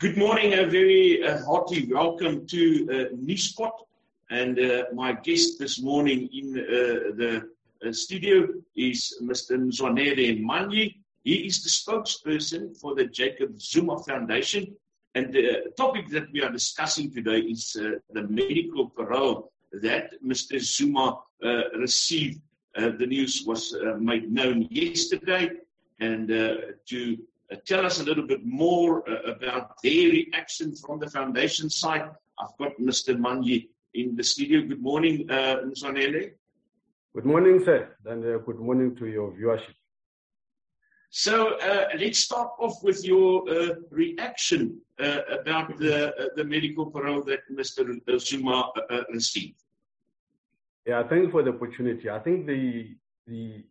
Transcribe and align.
Good 0.00 0.16
morning, 0.16 0.54
a 0.54 0.66
very 0.66 1.22
uh, 1.22 1.38
hearty 1.44 1.86
welcome 1.86 2.48
to 2.48 3.10
uh. 3.12 3.70
And 4.28 4.58
uh, 4.58 4.86
my 4.92 5.12
guest 5.12 5.60
this 5.60 5.80
morning 5.80 6.28
in 6.32 6.58
uh, 6.58 7.14
the 7.16 7.48
uh, 7.86 7.92
studio 7.92 8.48
is 8.74 9.16
Mr. 9.22 9.52
Mzwanele 9.56 10.42
Manyi. 10.42 10.96
He 11.22 11.46
is 11.46 11.62
the 11.62 11.70
spokesperson 11.70 12.76
for 12.76 12.96
the 12.96 13.04
Jacob 13.04 13.60
Zuma 13.60 14.02
Foundation. 14.02 14.74
And 15.14 15.32
the 15.32 15.72
topic 15.76 16.08
that 16.08 16.26
we 16.32 16.42
are 16.42 16.50
discussing 16.50 17.12
today 17.12 17.38
is 17.38 17.76
uh, 17.80 18.00
the 18.12 18.24
medical 18.24 18.90
parole 18.90 19.52
that 19.80 20.20
Mr. 20.26 20.58
Zuma 20.58 21.20
uh, 21.44 21.70
received. 21.78 22.40
The 22.74 23.06
news 23.06 23.44
was 23.46 23.72
made 24.00 24.32
known 24.32 24.62
yesterday. 24.72 25.50
And 26.00 26.26
to 26.26 27.18
tell 27.66 27.84
us 27.84 28.00
a 28.00 28.04
little 28.04 28.26
bit 28.26 28.44
more 28.44 29.08
uh, 29.08 29.32
about 29.32 29.80
their 29.82 30.10
reaction 30.10 30.74
from 30.74 30.98
the 30.98 31.08
foundation 31.08 31.70
side. 31.70 32.10
I've 32.38 32.56
got 32.58 32.76
Mr. 32.78 33.16
Manyi 33.16 33.68
in 33.94 34.16
the 34.16 34.24
studio. 34.24 34.62
Good 34.62 34.82
morning, 34.82 35.30
uh, 35.30 35.56
Mzwanele. 35.66 36.32
Good 37.14 37.24
morning, 37.24 37.62
sir, 37.64 37.88
and 38.06 38.24
uh, 38.24 38.38
good 38.38 38.58
morning 38.58 38.96
to 38.96 39.06
your 39.06 39.30
viewership. 39.32 39.74
So 41.10 41.54
uh, 41.58 41.90
let's 41.96 42.18
start 42.18 42.50
off 42.58 42.82
with 42.82 43.04
your 43.04 43.48
uh, 43.48 43.74
reaction 43.90 44.80
uh, 45.00 45.20
about 45.40 45.78
the, 45.78 46.08
uh, 46.08 46.28
the 46.34 46.42
medical 46.42 46.86
parole 46.86 47.22
that 47.22 47.40
Mr. 47.52 48.00
Zuma 48.18 48.72
uh, 48.76 48.80
uh, 48.90 49.02
received. 49.12 49.62
Yeah, 50.84 51.06
thank 51.08 51.26
you 51.26 51.30
for 51.30 51.44
the 51.44 51.50
opportunity. 51.50 52.10
I 52.10 52.18
think 52.18 52.46
the 52.46 52.96
the 53.28 53.62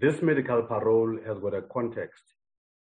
this 0.00 0.22
medical 0.22 0.62
parole 0.62 1.18
has 1.26 1.40
got 1.40 1.54
a 1.54 1.62
context, 1.62 2.22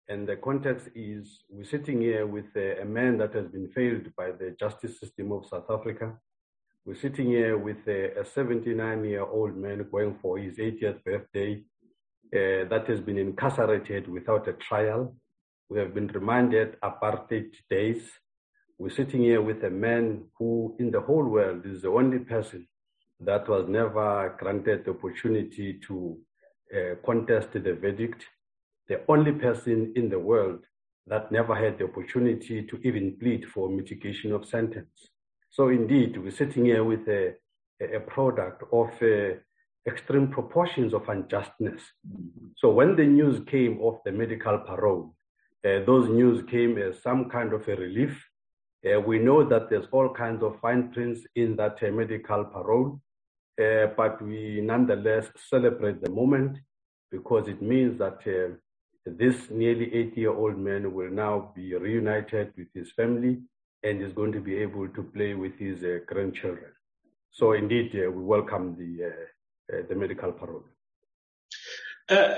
and 0.08 0.28
the 0.28 0.36
context 0.36 0.88
is 0.94 1.44
we're 1.48 1.64
sitting 1.64 2.00
here 2.00 2.26
with 2.26 2.46
a, 2.56 2.82
a 2.82 2.84
man 2.84 3.18
that 3.18 3.34
has 3.34 3.46
been 3.46 3.68
failed 3.68 4.14
by 4.16 4.32
the 4.32 4.54
justice 4.58 4.98
system 4.98 5.32
of 5.32 5.46
South 5.46 5.70
Africa. 5.70 6.14
We're 6.84 6.96
sitting 6.96 7.26
here 7.26 7.56
with 7.56 7.86
a, 7.86 8.20
a 8.20 8.24
79 8.24 9.04
year 9.04 9.22
old 9.22 9.56
man 9.56 9.86
going 9.90 10.18
for 10.20 10.38
his 10.38 10.56
80th 10.56 11.04
birthday 11.04 11.62
uh, 12.34 12.68
that 12.68 12.84
has 12.88 13.00
been 13.00 13.18
incarcerated 13.18 14.08
without 14.08 14.48
a 14.48 14.54
trial. 14.54 15.14
We 15.68 15.78
have 15.78 15.94
been 15.94 16.08
remanded 16.08 16.76
apartheid 16.82 17.52
days. 17.70 18.02
We're 18.78 18.90
sitting 18.90 19.22
here 19.22 19.40
with 19.40 19.62
a 19.64 19.70
man 19.70 20.24
who, 20.38 20.76
in 20.80 20.90
the 20.90 21.00
whole 21.00 21.24
world, 21.24 21.64
is 21.64 21.82
the 21.82 21.90
only 21.90 22.18
person 22.18 22.66
that 23.20 23.48
was 23.48 23.68
never 23.68 24.34
granted 24.38 24.84
the 24.84 24.90
opportunity 24.90 25.78
to 25.86 26.18
uh, 26.74 26.94
contest 27.06 27.52
the 27.52 27.60
verdict, 27.60 28.24
the 28.88 29.00
only 29.08 29.32
person 29.32 29.92
in 29.96 30.08
the 30.08 30.18
world 30.18 30.64
that 31.06 31.32
never 31.32 31.54
had 31.54 31.78
the 31.78 31.84
opportunity 31.84 32.62
to 32.62 32.76
even 32.82 33.16
plead 33.18 33.46
for 33.52 33.68
mitigation 33.68 34.32
of 34.32 34.46
sentence. 34.46 35.10
So 35.50 35.68
indeed, 35.68 36.16
we're 36.16 36.30
sitting 36.30 36.64
here 36.64 36.84
with 36.84 37.06
a, 37.08 37.34
a 37.80 38.00
product 38.00 38.62
of 38.72 38.90
uh, 39.02 39.36
extreme 39.86 40.28
proportions 40.28 40.94
of 40.94 41.08
unjustness. 41.08 41.82
So 42.56 42.70
when 42.70 42.96
the 42.96 43.04
news 43.04 43.40
came 43.46 43.80
of 43.82 43.98
the 44.04 44.12
medical 44.12 44.58
parole, 44.58 45.14
uh, 45.64 45.84
those 45.84 46.08
news 46.08 46.42
came 46.48 46.78
as 46.78 47.02
some 47.02 47.28
kind 47.28 47.52
of 47.52 47.66
a 47.68 47.76
relief. 47.76 48.24
Uh, 48.84 49.00
we 49.00 49.18
know 49.18 49.44
that 49.44 49.70
there's 49.70 49.86
all 49.92 50.08
kinds 50.08 50.42
of 50.42 50.58
fine 50.60 50.92
prints 50.92 51.20
in 51.36 51.56
that 51.56 51.78
uh, 51.82 51.90
medical 51.90 52.44
parole, 52.44 53.00
uh, 53.62 53.86
but 53.96 54.20
we 54.22 54.60
nonetheless 54.60 55.28
celebrate 55.48 56.00
the 56.02 56.10
moment 56.10 56.58
because 57.10 57.46
it 57.46 57.60
means 57.60 57.98
that 57.98 58.18
uh, 58.26 58.54
this 59.04 59.50
nearly 59.50 59.92
80 59.94 60.20
year 60.20 60.32
old 60.32 60.58
man 60.58 60.92
will 60.94 61.10
now 61.10 61.52
be 61.54 61.74
reunited 61.74 62.52
with 62.56 62.68
his 62.74 62.92
family 62.92 63.40
and 63.82 64.00
is 64.00 64.12
going 64.12 64.32
to 64.32 64.40
be 64.40 64.56
able 64.56 64.88
to 64.88 65.02
play 65.02 65.34
with 65.34 65.58
his 65.58 65.82
uh, 65.82 65.98
grandchildren. 66.06 66.70
So 67.30 67.52
indeed, 67.52 67.94
uh, 67.94 68.10
we 68.10 68.22
welcome 68.22 68.76
the 68.76 69.06
uh, 69.06 69.10
uh, 69.72 69.82
the 69.88 69.94
medical 69.94 70.32
parole. 70.32 70.64
Uh, 72.08 72.34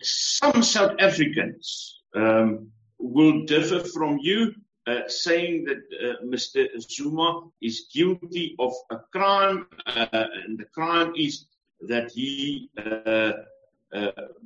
some 0.00 0.62
South 0.62 0.94
Africans 0.98 2.02
um, 2.14 2.68
will 2.98 3.44
differ 3.44 3.80
from 3.80 4.18
you, 4.22 4.54
uh, 4.86 5.02
saying 5.06 5.64
that 5.64 5.82
Mr. 6.24 6.66
Zuma 6.80 7.42
is 7.60 7.86
guilty 7.92 8.56
of 8.58 8.72
a 8.90 8.98
crime, 9.12 9.66
and 9.86 10.58
the 10.58 10.66
crime 10.72 11.12
is 11.16 11.46
that 11.82 12.10
he 12.10 12.70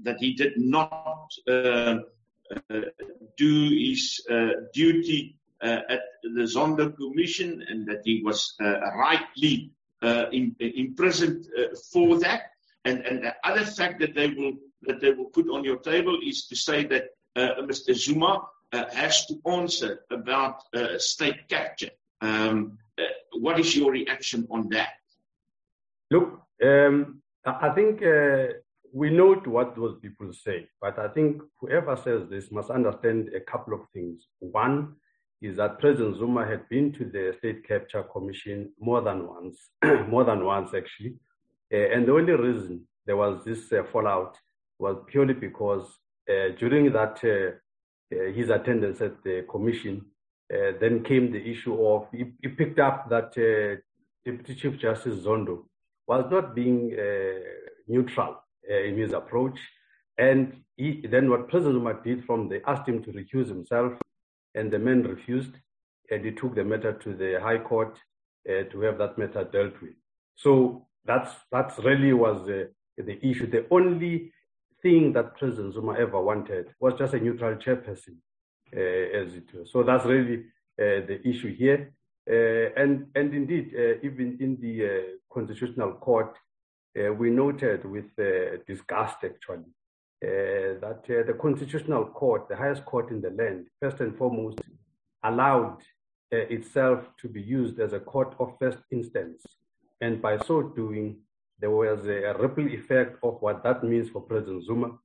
that 0.07 0.17
he 0.19 0.35
did 0.35 0.55
not 0.57 1.29
uh, 1.49 1.53
uh, 1.53 2.81
do 3.37 3.69
his 3.71 4.21
uh, 4.31 4.51
duty 4.73 5.37
uh, 5.63 5.81
at 5.89 6.03
the 6.23 6.43
Zondo 6.43 6.97
Commission, 6.97 7.65
and 7.69 7.87
that 7.89 8.01
he 8.05 8.23
was 8.25 8.55
uh, 8.61 8.81
rightly 8.97 9.71
uh, 10.03 10.27
imprisoned 10.33 11.47
uh, 11.59 11.77
for 11.93 12.19
that. 12.19 12.43
And, 12.85 13.01
and 13.07 13.23
the 13.25 13.35
other 13.45 13.65
fact 13.65 14.01
that 14.01 14.15
they 14.15 14.29
will 14.29 14.55
that 14.83 15.01
they 15.01 15.13
will 15.13 15.27
put 15.27 15.49
on 15.51 15.63
your 15.63 15.79
table 15.79 16.19
is 16.25 16.47
to 16.47 16.57
say 16.57 16.85
that 16.87 17.05
uh, 17.37 17.63
Mr. 17.63 17.95
Zuma 17.95 18.47
uh, 18.73 18.85
has 18.93 19.27
to 19.27 19.39
answer 19.47 20.01
about 20.11 20.63
uh, 20.75 20.99
state 20.99 21.49
capture. 21.49 21.91
Um, 22.23 22.79
uh, 22.99 23.03
what 23.39 23.61
is 23.61 23.77
your 23.77 23.93
reaction 23.93 24.47
on 24.51 24.69
that? 24.71 24.95
Look, 26.11 26.41
um, 26.65 27.21
I 27.45 27.69
think 27.71 28.03
uh, 28.03 28.55
we 28.93 29.11
note 29.11 29.47
what 29.47 29.77
those 29.77 29.99
people 30.01 30.33
say, 30.33 30.69
but 30.81 30.99
I 30.99 31.09
think 31.09 31.43
whoever 31.61 31.97
says 31.97 32.29
this 32.29 32.51
must 32.51 32.71
understand 32.71 33.31
a 33.35 33.41
couple 33.41 33.75
of 33.75 33.81
things. 33.93 34.27
One 34.39 34.97
is 35.41 35.57
that 35.57 35.79
President 35.79 36.17
Zuma 36.19 36.47
had 36.47 36.69
been 36.69 36.93
to 36.93 37.05
the 37.05 37.35
State 37.39 37.67
Capture 37.67 38.03
Commission 38.03 38.73
more 38.79 39.01
than 39.01 39.27
once, 39.27 39.71
more 40.09 40.25
than 40.25 40.45
once 40.45 40.75
actually, 40.75 41.15
uh, 41.73 41.77
and 41.77 42.07
the 42.07 42.13
only 42.13 42.33
reason 42.33 42.87
there 43.07 43.17
was 43.17 43.45
this 43.45 43.73
uh, 43.73 43.83
fallout 43.93 44.37
was 44.79 44.97
purely 45.09 45.35
because 45.35 45.85
uh, 46.29 46.55
during 46.59 46.93
that 46.93 47.19
uh, 47.25 48.17
uh, 48.17 48.33
his 48.33 48.51
attendance 48.51 49.01
at 49.01 49.23
the 49.23 49.45
commission, 49.51 50.05
uh, 50.53 50.73
then 50.81 51.03
came 51.05 51.31
the 51.31 51.43
issue 51.51 51.75
of 51.87 52.07
he, 52.13 52.25
he 52.43 52.49
picked 52.49 52.81
up 52.81 53.09
that 53.09 53.33
Deputy 54.25 54.55
Chief 54.55 54.79
Justice 54.79 55.25
Zondo 55.25 55.65
was 56.07 56.25
not 56.31 56.55
being 56.55 56.97
neutral 57.87 58.37
in 58.71 58.97
his 58.97 59.13
approach, 59.13 59.59
and 60.19 60.63
he, 60.77 61.05
then 61.11 61.31
what 61.31 61.49
President 61.49 61.77
Zuma 61.77 61.95
did 62.03 62.25
from 62.25 62.49
they 62.49 62.61
asked 62.67 62.89
him 62.89 63.03
to 63.05 63.11
recuse 63.13 63.49
himself, 63.49 63.93
and 64.55 64.71
the 64.71 64.79
man 64.79 65.03
refused, 65.03 65.55
and 66.11 66.25
he 66.25 66.33
took 66.33 66.55
the 66.55 66.65
matter 66.65 66.93
to 66.93 67.15
the 67.15 67.41
High 67.41 67.59
Court 67.59 67.97
uh, 68.49 68.65
to 68.71 68.81
have 68.81 68.99
that 68.99 69.19
matter 69.19 69.45
dealt 69.45 69.81
with. 69.81 69.95
So 70.37 70.87
that's 71.05 71.33
that's 71.51 71.79
really 71.79 72.13
was 72.13 72.49
uh, 72.49 72.65
the 72.97 73.19
issue. 73.27 73.51
The 73.51 73.67
only 73.71 74.33
thing 74.83 75.13
that 75.13 75.37
President 75.37 75.75
Zuma 75.75 75.95
ever 75.95 76.21
wanted 76.21 76.67
was 76.81 76.95
just 76.99 77.15
a 77.15 77.21
neutral 77.21 77.57
chairperson, 77.57 78.17
uh, 78.77 79.21
as 79.21 79.35
it 79.35 79.49
was. 79.55 79.71
So 79.73 79.83
that's 79.83 80.07
really 80.07 80.45
uh, 80.79 81.07
the 81.07 81.21
issue 81.25 81.55
here. 81.55 81.93
Uh, 82.31 82.81
and 82.81 83.07
and 83.15 83.35
indeed, 83.35 83.75
uh, 83.75 83.95
even 84.03 84.37
in 84.41 84.57
the 84.61 85.19
Constitutional 85.33 85.93
Court, 85.95 86.37
we 86.95 87.31
noted 87.31 87.85
with 87.85 88.11
uh, 88.19 88.59
disgust 88.67 89.19
actually 89.25 89.71
uh, 90.23 90.77
that 90.83 91.03
uh, 91.09 91.23
the 91.27 91.37
Constitutional 91.41 92.05
Court, 92.07 92.47
the 92.49 92.57
highest 92.57 92.85
court 92.85 93.11
in 93.11 93.23
the 93.23 93.31
land, 93.31 93.69
first 93.81 94.01
and 94.01 94.15
foremost, 94.19 94.61
allowed 95.25 95.79
uh, 96.33 96.37
itself 96.37 97.09
to 97.19 97.27
be 97.27 97.41
used 97.41 97.81
as 97.81 97.95
a 97.95 98.01
court 98.01 98.35
of 98.39 98.55
first 98.59 98.79
instance. 98.91 99.47
And 100.01 100.21
by 100.21 100.37
so 100.39 100.63
doing, 100.63 101.21
there 101.59 101.71
was 101.71 102.07
a, 102.07 102.35
ripple 102.39 102.69
effect 102.69 103.17
of 103.23 103.41
what 103.41 103.63
that 103.65 103.83
means 103.83 104.11
for 104.11 104.21
President 104.21 104.65
Zuma, 104.65 104.99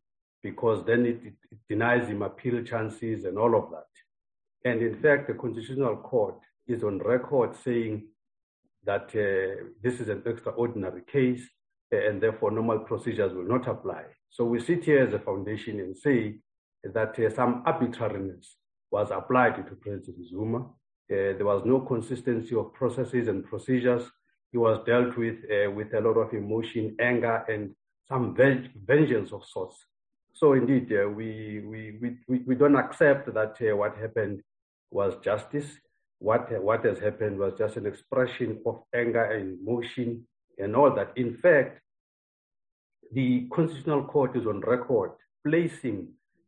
because 0.44 0.86
then 0.86 1.06
it, 1.06 1.22
it, 1.24 1.34
denies 1.70 2.10
him 2.10 2.22
appeal 2.22 2.62
chances 2.64 3.24
and 3.24 3.38
all 3.38 3.56
of 3.56 3.72
that. 3.72 4.70
And 4.70 4.82
in 4.82 4.96
fact, 5.02 5.28
the 5.28 5.34
Constitutional 5.34 5.96
Court 5.98 6.40
is 6.68 6.84
on 6.84 7.00
record 7.00 7.56
saying 7.64 8.08
that 8.84 9.08
uh, 9.16 9.66
this 9.82 10.00
is 10.00 10.10
an 10.10 10.24
extraordinary 10.26 11.02
case 11.02 11.42
uh, 11.42 11.55
and 12.08 12.22
therefore 12.22 12.52
normal 12.52 12.80
procedures 12.80 13.34
will 13.34 13.48
not 13.48 13.68
apply. 13.68 14.04
So 14.30 14.46
we 14.46 14.60
sit 14.60 14.84
here 14.84 15.04
as 15.08 15.14
a 15.14 15.20
foundation 15.20 15.80
and 15.80 15.98
say 15.98 16.40
that 16.84 17.18
uh, 17.20 17.30
some 17.34 17.64
arbitrariness 17.66 18.58
was 18.92 19.12
applied 19.12 19.56
to 19.56 19.76
President 19.76 20.28
Zuma. 20.30 20.60
Uh, 20.60 20.68
there 21.38 21.46
was 21.46 21.64
no 21.66 21.80
consistency 21.82 22.56
of 22.56 22.74
processes 22.74 23.28
and 23.28 23.46
procedures. 23.46 24.04
He 24.52 24.58
was 24.58 24.80
dealt 24.86 25.18
with 25.18 25.38
uh, 25.52 25.70
with 25.72 25.94
a 25.94 26.02
lot 26.02 26.18
of 26.24 26.34
emotion, 26.34 26.96
anger, 27.00 27.44
and 27.48 27.76
some 28.08 28.36
ven- 28.36 28.72
vengeance 28.86 29.32
of 29.32 29.44
sorts. 29.46 29.78
So 30.34 30.54
indeed, 30.54 30.92
uh, 30.92 31.08
we, 31.08 31.62
we, 31.66 31.98
we, 32.28 32.40
we 32.40 32.56
don't 32.56 32.76
accept 32.76 33.34
that 33.34 33.56
uh, 33.62 33.76
what 33.76 33.98
happened 33.98 34.42
was 34.92 35.14
justice. 35.24 35.70
What, 36.20 36.52
what 36.62 36.84
has 36.86 37.00
happened 37.00 37.40
was 37.40 37.54
just 37.58 37.78
an 37.78 37.86
expression 37.86 38.62
of 38.66 38.84
anger 38.94 39.24
and 39.24 39.60
emotion 39.60 40.28
and 40.58 40.76
all 40.76 40.94
that. 40.94 41.14
In 41.16 41.38
fact, 41.38 41.80
the 43.14 43.48
Constitutional 43.54 44.04
Court 44.04 44.36
is 44.36 44.46
on 44.46 44.62
record 44.62 45.12
placing 45.46 46.08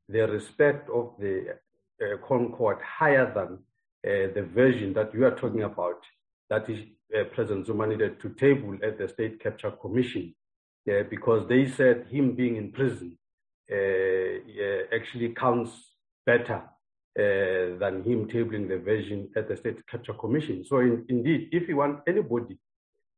the 0.09 0.27
respect 0.27 0.89
of 0.89 1.13
the 1.19 1.57
uh, 2.01 2.18
Court 2.25 2.80
higher 2.81 3.31
than 3.33 3.59
uh, 4.06 4.33
the 4.33 4.48
version 4.54 4.94
that 4.94 5.13
you 5.13 5.25
are 5.25 5.36
talking 5.36 5.63
about, 5.63 6.01
that 6.50 6.69
is 6.69 6.80
uh, 7.15 7.24
President 7.33 7.68
Zuma 7.68 7.88
needed 7.88 8.19
to 8.21 8.30
table 8.30 8.77
at 8.83 8.98
the 8.98 9.07
State 9.07 9.42
Capture 9.42 9.71
Commission, 9.71 10.33
uh, 10.89 11.04
because 11.09 11.48
they 11.48 11.68
said 11.68 12.06
him 12.09 12.33
being 12.33 12.56
in 12.56 12.71
prison 12.71 13.18
uh, 13.71 14.95
actually 14.95 15.33
counts 15.33 15.71
better 16.25 16.62
uh, 17.19 17.77
than 17.80 18.04
him 18.06 18.27
tabling 18.27 18.68
the 18.68 18.77
version 18.77 19.27
at 19.36 19.48
the 19.50 19.57
State 19.57 19.86
Capture 19.88 20.13
Commission. 20.13 20.63
So, 20.65 20.80
in, 20.80 21.06
indeed, 21.09 21.50
if 21.51 21.68
you 21.68 21.77
want 21.77 22.01
anybody 22.07 22.57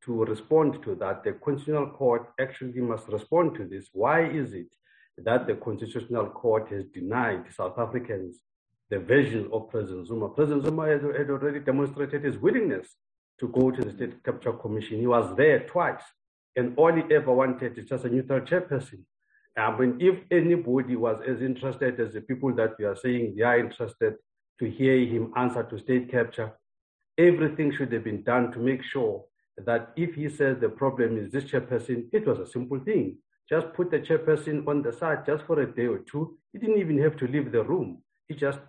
to 0.09 0.25
respond 0.25 0.81
to 0.81 0.95
that, 0.95 1.23
the 1.23 1.33
Constitutional 1.33 1.91
Court 1.91 2.23
actually 2.39 2.81
must 2.81 3.07
respond 3.09 3.53
to 3.57 3.63
this. 3.67 3.89
Why 3.93 4.27
is 4.27 4.53
it 4.53 4.71
that 5.19 5.45
the 5.45 5.53
Constitutional 5.53 6.27
Court 6.31 6.67
has 6.71 6.85
denied 6.85 7.43
South 7.55 7.77
Africans 7.77 8.39
the 8.89 8.97
vision 8.97 9.47
of 9.53 9.69
President 9.69 10.07
Zuma? 10.07 10.29
President 10.29 10.65
Zuma 10.65 10.87
had, 10.87 11.03
had 11.03 11.29
already 11.29 11.59
demonstrated 11.59 12.23
his 12.23 12.39
willingness 12.39 12.87
to 13.39 13.49
go 13.49 13.69
to 13.69 13.81
the 13.83 13.91
State 13.91 14.23
Capture 14.23 14.53
Commission. 14.53 14.99
He 14.99 15.05
was 15.05 15.35
there 15.37 15.59
twice, 15.67 16.01
and 16.55 16.75
all 16.75 16.91
he 16.91 17.03
ever 17.13 17.31
wanted 17.31 17.77
is 17.77 17.87
just 17.87 18.05
a 18.05 18.09
neutral 18.09 18.41
chairperson. 18.41 19.03
I 19.55 19.77
mean, 19.77 19.97
if 19.99 20.17
anybody 20.31 20.95
was 20.95 21.19
as 21.21 21.39
interested 21.43 21.99
as 21.99 22.13
the 22.13 22.21
people 22.21 22.51
that 22.55 22.71
we 22.79 22.85
are 22.85 22.95
saying 22.95 23.35
they 23.37 23.43
are 23.43 23.59
interested 23.59 24.15
to 24.57 24.71
hear 24.71 25.05
him 25.05 25.33
answer 25.35 25.61
to 25.61 25.77
state 25.77 26.09
capture, 26.09 26.51
everything 27.15 27.71
should 27.75 27.91
have 27.91 28.03
been 28.03 28.23
done 28.23 28.51
to 28.53 28.57
make 28.57 28.81
sure 28.81 29.25
that 29.65 29.91
if 29.95 30.15
he 30.15 30.29
says 30.29 30.57
the 30.59 30.69
problem 30.69 31.17
is 31.17 31.31
this 31.31 31.45
chairperson, 31.45 32.07
it 32.11 32.27
was 32.27 32.39
a 32.39 32.47
simple 32.47 32.79
thing. 32.79 33.17
Just 33.49 33.73
put 33.73 33.89
the 33.89 33.99
chairperson 33.99 34.67
on 34.67 34.83
the 34.83 34.93
side 34.93 35.25
just 35.25 35.43
for 35.45 35.59
a 35.59 35.75
day 35.75 35.87
or 35.87 35.99
two. 35.99 36.37
He 36.53 36.59
didn't 36.59 36.79
even 36.79 36.99
have 36.99 37.17
to 37.17 37.27
leave 37.27 37.51
the 37.51 37.63
room. 37.63 38.03
He 38.27 38.35
just 38.35 38.59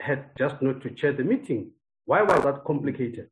had 0.00 0.30
just 0.36 0.62
not 0.62 0.80
to 0.82 0.90
chair 0.90 1.12
the 1.12 1.24
meeting. 1.24 1.70
Why 2.06 2.22
was 2.22 2.42
that 2.44 2.64
complicated? 2.64 3.28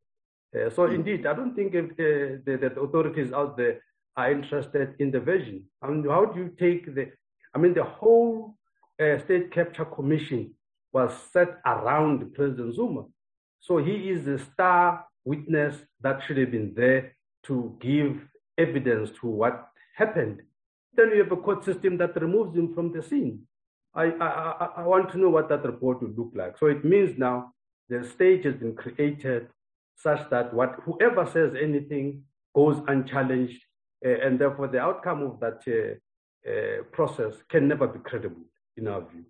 Uh, 0.54 0.68
so 0.70 0.84
indeed, 0.86 1.26
I 1.26 1.34
don't 1.34 1.54
think 1.54 1.74
if, 1.74 1.90
uh, 1.92 2.42
the, 2.44 2.58
the, 2.60 2.80
authorities 2.80 3.32
out 3.32 3.56
there 3.56 3.80
are 4.16 4.32
interested 4.32 4.94
in 4.98 5.10
the 5.10 5.20
version. 5.20 5.64
I 5.82 5.88
mean, 5.88 6.04
how 6.08 6.26
do 6.26 6.40
you 6.40 6.50
take 6.58 6.94
the? 6.94 7.10
I 7.54 7.58
mean, 7.58 7.74
the 7.74 7.84
whole 7.84 8.56
uh, 9.00 9.18
state 9.18 9.52
capture 9.52 9.84
commission 9.84 10.54
was 10.92 11.12
set 11.32 11.58
around 11.64 12.34
President 12.34 12.74
Zuma, 12.74 13.04
so 13.60 13.78
he 13.78 14.10
is 14.10 14.24
the 14.24 14.38
star 14.38 15.04
witness 15.24 15.76
that 16.00 16.22
should 16.26 16.38
have 16.38 16.50
been 16.50 16.72
there 16.74 17.16
to 17.44 17.76
give 17.80 18.20
evidence 18.58 19.10
to 19.20 19.26
what 19.26 19.68
happened. 19.96 20.42
Then 20.94 21.10
you 21.10 21.22
have 21.22 21.32
a 21.32 21.36
court 21.36 21.64
system 21.64 21.96
that 21.98 22.20
removes 22.20 22.56
him 22.56 22.74
from 22.74 22.92
the 22.92 23.02
scene. 23.02 23.42
I, 23.94 24.04
I, 24.12 24.68
I 24.78 24.82
want 24.86 25.10
to 25.10 25.18
know 25.18 25.30
what 25.30 25.48
that 25.48 25.64
report 25.64 26.02
would 26.02 26.16
look 26.16 26.32
like. 26.34 26.58
So 26.58 26.66
it 26.66 26.84
means 26.84 27.18
now 27.18 27.52
the 27.88 28.04
stage 28.04 28.44
has 28.44 28.54
been 28.54 28.74
created 28.74 29.48
such 29.96 30.28
that 30.30 30.54
what 30.54 30.76
whoever 30.84 31.26
says 31.26 31.54
anything 31.60 32.22
goes 32.54 32.80
unchallenged, 32.88 33.62
uh, 34.04 34.08
and 34.08 34.38
therefore 34.38 34.68
the 34.68 34.80
outcome 34.80 35.22
of 35.22 35.40
that 35.40 35.60
uh, 35.68 36.50
uh, 36.50 36.82
process 36.92 37.34
can 37.48 37.68
never 37.68 37.86
be 37.86 37.98
credible 37.98 38.42
in 38.76 38.88
our 38.88 39.00
view. 39.00 39.24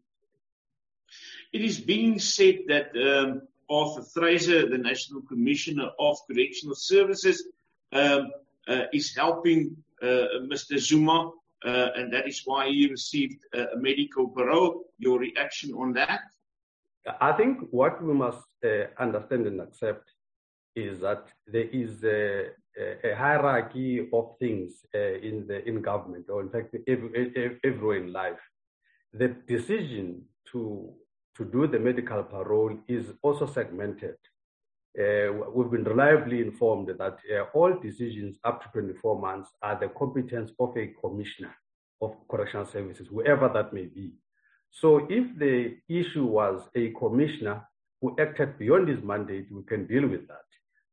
It 1.52 1.62
is 1.62 1.81
being 1.81 2.19
said 2.19 2.60
that 2.69 2.90
um, 2.96 3.43
Arthur 3.70 4.02
Fraser, 4.02 4.69
the 4.69 4.78
National 4.78 5.22
Commissioner 5.22 5.90
of 5.99 6.17
Correctional 6.28 6.75
Services, 6.75 7.49
um, 7.93 8.31
uh, 8.69 8.84
is 8.93 9.14
helping 9.17 9.76
uh, 10.02 10.40
Mr. 10.52 10.78
Zuma, 10.78 11.31
uh, 11.64 11.88
and 11.96 12.12
that 12.12 12.26
is 12.26 12.43
why 12.44 12.69
he 12.69 12.88
received 12.88 13.44
a 13.55 13.76
medical 13.76 14.28
parole. 14.28 14.84
Your 14.99 15.19
reaction 15.19 15.72
on 15.75 15.93
that? 15.94 16.20
I 17.20 17.32
think 17.32 17.61
what 17.70 18.02
we 18.02 18.12
must 18.12 18.46
uh, 18.64 18.84
understand 18.99 19.46
and 19.46 19.61
accept 19.61 20.11
is 20.76 21.00
that 21.00 21.26
there 21.46 21.69
is 21.69 22.05
a, 22.05 22.49
a, 22.78 23.14
hierarchy 23.14 24.08
of 24.12 24.37
things 24.38 24.87
uh, 24.94 24.99
in 24.99 25.46
the 25.46 25.67
in 25.67 25.82
government, 25.82 26.26
or 26.28 26.43
in 26.43 26.50
fact, 26.50 26.76
everywhere 26.87 27.96
in 27.96 28.12
life. 28.12 28.40
The 29.12 29.28
decision 29.28 30.22
to 30.52 30.94
to 31.37 31.44
do 31.44 31.67
the 31.67 31.79
medical 31.79 32.23
parole 32.23 32.77
is 32.88 33.12
also 33.23 33.47
segmented. 33.47 34.17
Uh, 34.99 35.32
we've 35.55 35.71
been 35.71 35.85
reliably 35.85 36.41
informed 36.41 36.88
that 36.88 37.19
uh, 37.32 37.44
all 37.55 37.73
decisions 37.81 38.37
up 38.44 38.62
to 38.62 38.69
24 38.73 39.21
months 39.21 39.50
are 39.62 39.79
the 39.79 39.88
competence 39.88 40.50
of 40.59 40.77
a 40.77 40.93
commissioner 41.00 41.55
of 42.03 42.17
correctional 42.29 42.67
services, 42.67 43.06
whoever 43.09 43.49
that 43.49 43.73
may 43.73 43.85
be. 43.85 44.12
So 44.71 45.06
if 45.09 45.38
the 45.38 45.77
issue 45.88 46.25
was 46.25 46.62
a 46.75 46.91
commissioner 46.91 47.62
who 48.00 48.17
acted 48.19 48.59
beyond 48.59 48.88
his 48.88 49.03
mandate, 49.03 49.47
we 49.50 49.62
can 49.62 49.87
deal 49.87 50.09
with 50.09 50.27
that. 50.29 50.47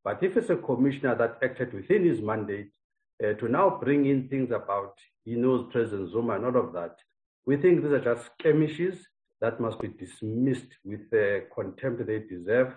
But 0.04 0.22
if 0.22 0.38
it's 0.38 0.50
a 0.50 0.58
commissioner 0.58 1.16
that 1.16 1.40
acted 1.44 1.74
within 1.74 2.06
his 2.06 2.22
mandate, 2.22 2.70
uh, 3.24 3.34
to 3.34 3.48
now 3.48 3.80
bring 3.82 4.06
in 4.06 4.28
things 4.30 4.52
about 4.52 4.94
he 5.26 5.34
knows 5.34 5.68
President 5.72 6.12
Zuma 6.12 6.36
and 6.36 6.46
all 6.46 6.58
of 6.58 6.74
that, 6.74 6.98
we 7.46 7.58
think 7.58 7.82
these 7.82 7.92
are 7.92 8.00
just 8.00 8.26
skirmishes 8.26 9.08
that 9.42 9.60
must 9.60 9.80
be 9.80 9.90
dismissed 9.90 10.72
with 10.84 11.10
the 11.12 11.46
contempt 11.54 12.06
they 12.06 12.20
deserve 12.20 12.74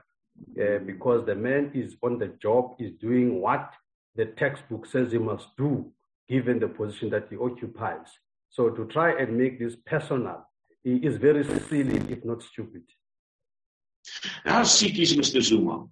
uh, 0.61 0.79
because 0.87 1.25
the 1.27 1.35
man 1.35 1.71
is 1.75 1.97
on 2.03 2.19
the 2.19 2.29
job, 2.43 2.75
is 2.79 2.93
doing 3.01 3.41
what 3.41 3.73
the 4.17 4.27
textbook 4.27 4.87
says 4.87 5.13
he 5.13 5.19
must 5.19 5.49
do, 5.57 5.91
given 6.29 6.59
the 6.59 6.69
position 6.69 7.11
that 7.11 7.27
he 7.31 7.37
occupies. 7.37 8.07
So 8.51 8.71
to 8.71 8.85
try 8.87 9.13
and 9.21 9.37
make 9.37 9.59
this 9.59 9.77
personal 9.87 10.47
is 10.85 11.17
very 11.17 11.45
silly, 11.69 11.99
if 12.11 12.25
not 12.25 12.43
stupid. 12.43 12.83
How 14.45 14.65
sick 14.65 14.99
is 14.99 15.17
Mr. 15.17 15.43
Zuma? 15.43 15.87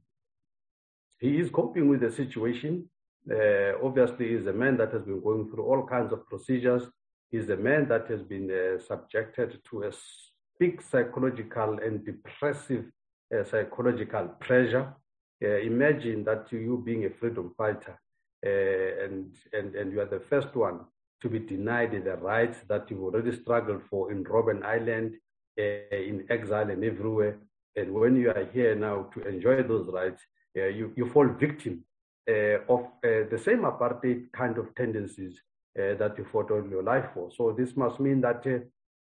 He 1.21 1.39
is 1.39 1.51
coping 1.51 1.89
with 1.89 2.01
the 2.01 2.11
situation. 2.11 2.89
Uh, 3.31 3.73
obviously, 3.83 4.37
he's 4.37 4.47
a 4.47 4.53
man 4.53 4.77
that 4.79 4.93
has 4.93 5.03
been 5.03 5.21
going 5.21 5.51
through 5.51 5.65
all 5.65 5.87
kinds 5.87 6.13
of 6.13 6.27
procedures. 6.27 6.85
He's 7.31 7.49
a 7.51 7.57
man 7.57 7.89
that 7.89 8.09
has 8.09 8.23
been 8.23 8.51
uh, 8.51 8.81
subjected 8.83 9.61
to 9.71 9.83
a 9.83 9.93
big 10.59 10.83
psychological 10.83 11.79
and 11.85 12.05
depressive 12.05 12.85
uh, 13.35 13.45
psychological 13.45 14.29
pressure. 14.41 14.95
Uh, 15.43 15.59
imagine 15.59 16.25
that 16.25 16.51
you 16.51 16.83
being 16.85 17.05
a 17.05 17.11
freedom 17.11 17.55
fighter 17.57 17.99
uh, 18.45 19.05
and, 19.05 19.35
and, 19.53 19.75
and 19.75 19.93
you 19.93 20.01
are 20.01 20.07
the 20.07 20.21
first 20.29 20.55
one 20.57 20.81
to 21.21 21.29
be 21.29 21.39
denied 21.39 21.93
the 22.05 22.17
rights 22.17 22.59
that 22.69 22.91
you've 22.91 23.03
already 23.03 23.33
struggled 23.33 23.83
for 23.91 24.11
in 24.11 24.25
Robben 24.25 24.65
Island, 24.65 25.15
uh, 25.59 25.97
in 25.97 26.25
exile 26.31 26.71
and 26.71 26.83
everywhere. 26.85 27.39
And 27.77 27.93
when 27.93 28.17
you 28.17 28.31
are 28.31 28.49
here 28.53 28.75
now 28.75 29.11
to 29.15 29.29
enjoy 29.29 29.63
those 29.63 29.89
rights, 29.93 30.23
uh, 30.57 30.67
you, 30.67 30.93
you 30.97 31.09
fall 31.09 31.29
victim 31.29 31.85
of 32.69 32.87
the 33.03 33.41
same 33.43 33.61
apartheid 33.61 34.31
kind 34.33 34.59
of 34.59 34.75
tendencies 34.75 35.41
that 35.75 36.15
you 36.19 36.27
fought 36.31 36.51
all 36.51 36.67
your 36.69 36.83
life 36.83 37.07
for. 37.15 37.31
So 37.35 37.55
this 37.57 37.75
must 37.75 38.01
mean 38.01 38.21
that 38.21 38.45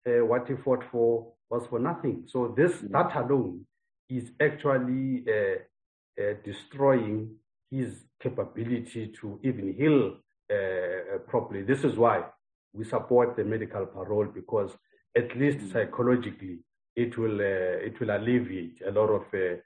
what 0.04 0.48
he 0.48 0.54
fought 0.56 0.84
for 0.90 1.32
was 1.50 1.66
for 1.68 1.78
nothing. 1.78 2.24
So 2.26 2.54
this 2.56 2.72
mm-hmm. 2.72 2.92
that 2.92 3.16
alone 3.16 3.66
is 4.08 4.30
actually 4.40 5.24
uh, 5.28 6.22
uh, 6.22 6.34
destroying 6.44 7.36
his 7.70 8.04
capability 8.20 9.12
to 9.20 9.38
even 9.42 9.72
heal 9.72 10.16
uh, 10.50 10.54
uh, 10.54 11.18
properly. 11.26 11.62
This 11.62 11.84
is 11.84 11.96
why 11.96 12.24
we 12.72 12.84
support 12.84 13.36
the 13.36 13.44
medical 13.44 13.86
parole 13.86 14.26
because 14.26 14.70
at 15.16 15.36
least 15.36 15.58
mm-hmm. 15.58 15.72
psychologically 15.72 16.58
it 16.96 17.16
will 17.16 17.40
uh, 17.40 17.86
it 17.88 17.98
will 18.00 18.10
alleviate 18.10 18.80
a 18.86 18.90
lot 18.90 19.08
of 19.08 19.22
uh, 19.34 19.56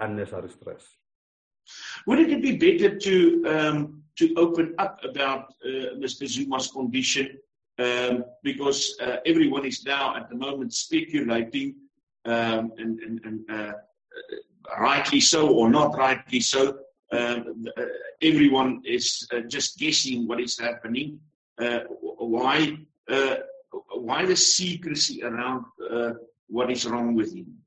unnecessary 0.00 0.50
stress. 0.50 0.84
Wouldn't 2.06 2.30
it 2.30 2.42
be 2.42 2.56
better 2.56 2.96
to 2.96 3.44
um, 3.46 4.02
to 4.18 4.34
open 4.36 4.74
up 4.78 5.00
about 5.04 5.52
Mr. 5.64 6.26
Zuma's 6.26 6.68
condition 6.68 7.38
um, 7.78 8.24
because 8.42 8.96
uh, 9.00 9.16
everyone 9.26 9.66
is 9.66 9.84
now 9.84 10.16
at 10.16 10.28
the 10.28 10.36
moment 10.36 10.72
speculating, 10.72 11.74
um, 12.24 12.72
and, 12.78 13.00
and, 13.00 13.20
and 13.24 13.50
uh, 13.50 13.72
rightly 14.80 15.20
so 15.20 15.48
or 15.48 15.68
not 15.70 15.96
rightly 15.96 16.40
so. 16.40 16.78
Um, 17.12 17.66
uh, 17.76 17.82
everyone 18.22 18.82
is 18.84 19.28
uh, 19.32 19.40
just 19.40 19.78
guessing 19.78 20.26
what 20.26 20.40
is 20.40 20.58
happening. 20.58 21.20
Uh, 21.60 21.80
why? 22.00 22.76
Uh, 23.08 23.36
why 23.94 24.24
the 24.24 24.36
secrecy 24.36 25.22
around 25.22 25.64
what 26.48 26.70
is 26.70 26.86
wrong 26.86 27.14
with 27.14 27.34
him? 27.34 27.58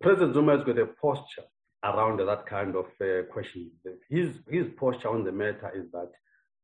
President 0.00 0.34
Zuma 0.34 0.56
has 0.56 0.64
got 0.64 0.78
a 0.78 0.86
posture 0.86 1.44
around 1.82 2.18
that 2.18 2.46
kind 2.46 2.76
of 2.76 2.86
question. 3.30 3.70
His 4.08 4.38
his 4.48 4.66
posture 4.76 5.08
on 5.08 5.24
the 5.24 5.32
matter 5.32 5.70
is 5.74 5.90
that 5.92 6.10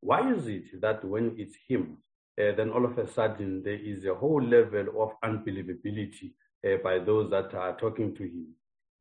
why 0.00 0.32
is 0.32 0.46
it 0.46 0.80
that 0.80 1.04
when 1.04 1.34
it's 1.36 1.56
him, 1.68 1.98
uh, 2.40 2.52
then 2.56 2.70
all 2.70 2.84
of 2.84 2.96
a 2.98 3.06
sudden 3.06 3.62
there 3.62 3.74
is 3.74 4.04
a 4.04 4.14
whole 4.14 4.42
level 4.42 4.86
of 5.02 5.10
unbelievability 5.22 6.32
uh, 6.66 6.76
by 6.82 6.98
those 6.98 7.30
that 7.30 7.54
are 7.54 7.76
talking 7.78 8.14
to 8.14 8.22
him? 8.22 8.46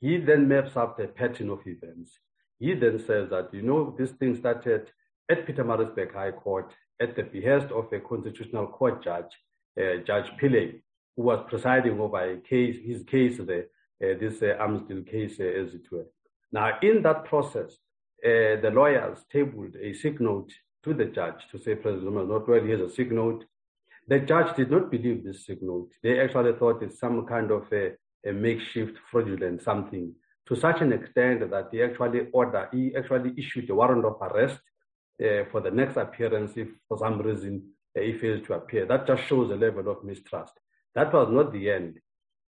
He 0.01 0.17
then 0.17 0.47
maps 0.47 0.75
out 0.77 0.99
a 0.99 1.07
pattern 1.07 1.49
of 1.49 1.59
events. 1.65 2.19
He 2.57 2.73
then 2.73 2.99
says 2.99 3.29
that, 3.29 3.49
you 3.53 3.61
know, 3.61 3.95
this 3.97 4.11
thing 4.11 4.35
started 4.35 4.91
at 5.29 5.45
Pietermaritzburg 5.47 6.13
High 6.13 6.31
Court 6.31 6.73
at 7.01 7.15
the 7.15 7.23
behest 7.23 7.71
of 7.71 7.91
a 7.93 7.99
constitutional 7.99 8.67
court 8.67 9.03
judge, 9.03 9.31
uh, 9.79 9.97
Judge 10.05 10.29
Pillay, 10.41 10.81
who 11.15 11.23
was 11.23 11.45
presiding 11.47 11.99
over 11.99 12.33
a 12.33 12.37
case, 12.41 12.77
his 12.83 13.03
case, 13.03 13.37
the, 13.37 13.67
uh, 14.03 14.17
this 14.19 14.41
uh, 14.41 14.79
case, 15.09 15.39
uh, 15.39 15.43
as 15.43 15.73
it 15.73 15.89
were. 15.91 16.07
Now, 16.51 16.77
in 16.81 17.01
that 17.03 17.25
process, 17.25 17.73
uh, 18.25 18.59
the 18.61 18.71
lawyers 18.73 19.19
tabled 19.31 19.75
a 19.81 19.93
sick 19.93 20.19
note 20.19 20.51
to 20.83 20.93
the 20.93 21.05
judge 21.05 21.41
to 21.51 21.59
say 21.59 21.75
President 21.75 22.05
Zuma 22.05 22.23
is 22.23 22.29
not 22.29 22.47
well, 22.47 22.61
here's 22.61 22.91
a 22.91 22.93
sick 22.93 23.11
note. 23.11 23.45
The 24.07 24.19
judge 24.19 24.55
did 24.55 24.71
not 24.71 24.89
believe 24.89 25.23
this 25.23 25.45
sick 25.45 25.59
note. 25.61 25.91
They 26.01 26.19
actually 26.19 26.53
thought 26.53 26.81
it's 26.81 26.99
some 26.99 27.25
kind 27.25 27.51
of 27.51 27.71
a, 27.71 27.91
a 28.27 28.31
makeshift 28.33 28.97
fraudulent 29.11 29.61
something 29.61 30.13
to 30.49 30.55
such 30.55 30.81
an 30.81 30.91
extent 30.91 31.47
that 31.51 31.69
he 31.71 31.83
actually 31.83 32.21
ordered, 32.33 32.69
he 32.71 32.95
actually 32.95 33.33
issued 33.37 33.69
a 33.69 33.75
warrant 33.75 34.03
of 34.03 34.17
arrest 34.19 34.59
uh, 35.23 35.45
for 35.51 35.61
the 35.61 35.69
next 35.69 35.95
appearance 35.95 36.53
if 36.55 36.67
for 36.87 36.97
some 36.97 37.21
reason 37.21 37.61
uh, 37.95 38.01
he 38.01 38.13
fails 38.13 38.45
to 38.47 38.53
appear. 38.53 38.87
That 38.87 39.05
just 39.05 39.23
shows 39.25 39.51
a 39.51 39.55
level 39.55 39.87
of 39.87 40.03
mistrust. 40.03 40.53
That 40.95 41.13
was 41.13 41.29
not 41.31 41.53
the 41.53 41.69
end. 41.69 41.99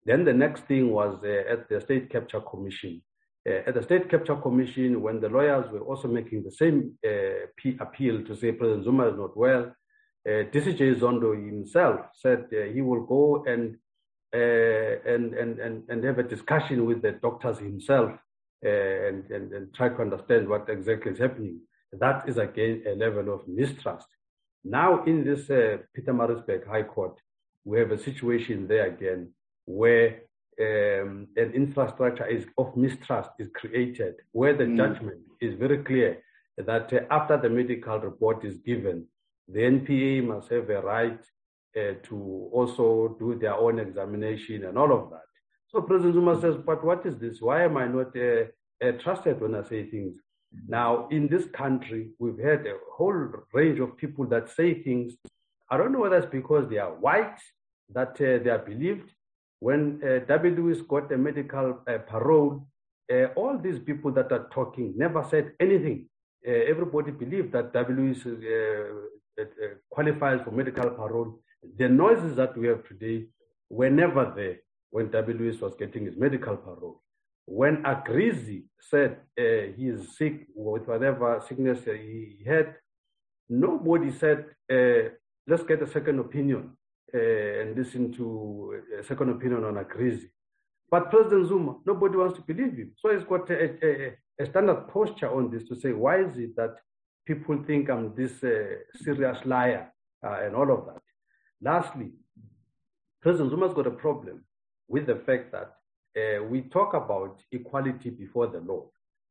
Then 0.05 0.25
the 0.25 0.33
next 0.33 0.67
thing 0.67 0.93
was 0.93 1.19
uh, 1.25 1.53
at 1.53 1.69
the 1.69 1.81
State 1.81 2.11
Capture 2.11 2.41
Commission. 2.41 3.03
Uh, 3.49 3.63
at 3.67 3.75
the 3.75 3.83
State 3.83 4.11
Capture 4.11 4.37
Commission, 4.37 5.01
when 5.01 5.21
the 5.21 5.29
lawyers 5.29 5.71
were 5.73 5.81
also 5.81 6.09
making 6.09 6.43
the 6.43 6.51
same 6.51 6.93
uh, 7.07 7.47
appeal 7.81 8.23
to 8.25 8.37
say 8.37 8.53
President 8.53 8.85
Zuma 8.85 9.09
is 9.09 9.17
not 9.17 9.37
well, 9.37 9.73
uh, 10.29 10.45
DCJ 10.53 11.01
Zondo 11.01 11.35
himself 11.35 12.01
said 12.15 12.45
he 12.75 12.83
will 12.83 13.07
go 13.07 13.43
and, 13.47 13.79
and, 14.33 15.33
and, 15.33 15.89
and, 15.89 16.05
have 16.05 16.19
a 16.19 16.23
discussion 16.23 16.85
with 16.85 17.01
the 17.01 17.13
doctors 17.13 17.59
himself 17.59 18.13
and, 18.63 19.25
and, 19.31 19.53
and 19.53 19.75
try 19.75 19.89
to 19.89 20.03
understand 20.03 20.47
what 20.47 20.69
exactly 20.69 21.13
is 21.13 21.19
happening. 21.19 21.61
That 21.93 22.29
is 22.29 22.37
again 22.37 22.83
a 22.87 22.95
level 22.95 23.33
of 23.33 23.49
mistrust. 23.49 24.07
Now, 24.63 25.05
in 25.05 25.25
this 25.25 25.49
uh, 25.49 25.79
Pietermaritzburg 25.97 26.67
High 26.67 26.83
Court, 26.83 27.19
we 27.65 27.79
have 27.79 27.91
a 27.91 27.99
situation 27.99 28.69
there 28.69 28.87
again 28.87 29.33
where 29.65 30.21
um, 30.61 31.29
an 31.37 31.53
infrastructure 31.55 32.27
is, 32.27 32.47
of 32.59 32.77
mistrust 32.77 33.31
is 33.39 33.49
created, 33.55 34.15
where 34.33 34.55
the 34.55 34.65
mm. 34.65 34.77
judgment 34.77 35.21
is 35.41 35.55
very 35.55 35.79
clear 35.79 36.23
that 36.59 36.93
uh, 36.93 37.01
after 37.11 37.37
the 37.37 37.49
medical 37.49 37.99
report 37.99 38.45
is 38.45 38.57
given, 38.59 39.07
the 39.49 39.61
NPA 39.61 40.25
must 40.25 40.51
have 40.51 40.69
a 40.71 40.81
right 40.81 41.21
uh, 41.77 41.95
to 42.03 42.49
also 42.53 43.17
do 43.19 43.39
their 43.39 43.55
own 43.55 43.79
examination 43.79 44.65
and 44.65 44.77
all 44.77 44.93
of 44.93 45.11
that. 45.11 45.23
So 45.69 45.81
President 45.81 46.15
Zuma 46.15 46.41
says, 46.41 46.57
but 46.57 46.85
what 46.85 47.07
is 47.07 47.17
this? 47.19 47.41
Why 47.41 47.65
am 47.65 47.77
I 47.77 47.87
not 47.87 48.17
uh, 48.17 48.45
uh 48.85 48.93
trusted 48.93 49.41
when 49.41 49.55
I 49.55 49.63
say 49.63 49.89
things? 49.89 50.17
Now, 50.67 51.07
in 51.11 51.29
this 51.29 51.47
country, 51.47 52.11
we've 52.19 52.39
had 52.39 52.67
a 52.67 52.75
whole 52.93 53.29
range 53.53 53.79
of 53.79 53.97
people 53.97 54.27
that 54.27 54.51
say 54.51 54.83
things. 54.83 55.15
I 55.71 55.77
don't 55.77 55.93
know 55.93 56.01
whether 56.01 56.17
it's 56.17 56.27
because 56.27 56.69
they 56.69 56.79
are 56.79 56.93
white, 56.93 57.39
that 57.93 58.21
uh, 58.21 58.43
they 58.43 58.51
are 58.51 58.59
believed. 58.59 59.11
When 59.61 60.01
uh, 60.03 60.25
W. 60.27 60.55
Lewis 60.57 60.81
got 60.81 61.13
a 61.13 61.19
medical 61.19 61.81
uh, 61.87 61.99
parole, 61.99 62.67
uh, 63.13 63.27
all 63.37 63.59
these 63.59 63.79
people 63.79 64.11
that 64.13 64.33
are 64.33 64.49
talking 64.53 64.95
never 64.97 65.23
said 65.31 65.53
anything. 65.61 66.09
Uh, 66.47 66.51
everybody 66.51 67.11
believed 67.11 67.53
that 67.53 67.73
W. 67.75 67.97
Lewis 67.97 68.25
uh, 68.27 69.45
qualifies 69.91 70.41
for 70.45 70.51
medical 70.51 70.91
parole. 70.91 71.41
The 71.77 71.89
noises 71.89 72.35
that 72.37 72.57
we 72.57 72.69
have 72.69 72.89
today 72.89 73.27
were 73.69 73.91
never 73.91 74.33
there 74.35 74.57
when. 74.91 75.11
Lewis 75.11 75.61
was 75.61 75.75
getting 75.75 76.07
his 76.07 76.17
medical 76.17 76.57
parole. 76.57 77.03
When 77.45 77.83
Agrizi 77.83 78.65
said 78.81 79.19
uh, 79.39 79.73
he 79.77 79.89
is 79.89 80.17
sick 80.17 80.47
with 80.55 80.89
whatever 80.89 81.43
sickness 81.47 81.85
he 81.85 82.43
had, 82.47 82.77
nobody 83.49 84.11
said, 84.11 84.47
uh, 84.73 85.11
let's 85.47 85.65
get 85.65 85.83
a 85.83 85.87
second 85.87 86.19
opinion 86.21 86.71
uh, 86.71 86.80
and 87.13 87.77
listen 87.77 88.13
to 88.13 88.81
a 88.99 89.05
second 89.05 89.31
opinion 89.31 89.65
on 89.65 89.75
Agrizi. 89.75 90.29
But 90.91 91.11
President 91.11 91.49
Zuma, 91.49 91.77
nobody 91.87 92.17
wants 92.17 92.37
to 92.37 92.43
believe 92.43 92.77
him. 92.77 92.93
So 92.97 93.15
he's 93.15 93.25
got 93.25 93.49
a, 93.51 93.87
a, 93.87 94.17
a, 94.41 94.47
standard 94.47 94.89
posture 94.89 95.31
on 95.31 95.51
this 95.51 95.65
to 95.69 95.77
say, 95.77 95.93
why 95.93 96.23
is 96.23 96.37
it 96.37 96.57
that 96.57 96.77
people 97.27 97.63
think 97.65 97.89
I'm 97.89 98.15
this 98.17 98.43
uh, 98.43 98.77
serious 98.97 99.39
liar 99.45 99.93
uh, 100.27 100.41
and 100.43 100.57
all 100.57 100.71
of 100.73 100.87
that? 100.87 101.03
Lastly, 101.63 102.11
President 103.23 103.51
Zuma's 103.51 103.75
got 103.75 103.87
a 103.87 103.93
problem 103.93 104.45
with 104.89 105.07
the 105.07 105.17
fact 105.17 105.53
that 105.53 105.75
uh, 106.17 106.43
we 106.43 106.63
talk 106.63 106.95
about 106.95 107.41
equality 107.53 108.11
before 108.11 108.49
the 108.49 108.61
law. 108.61 108.87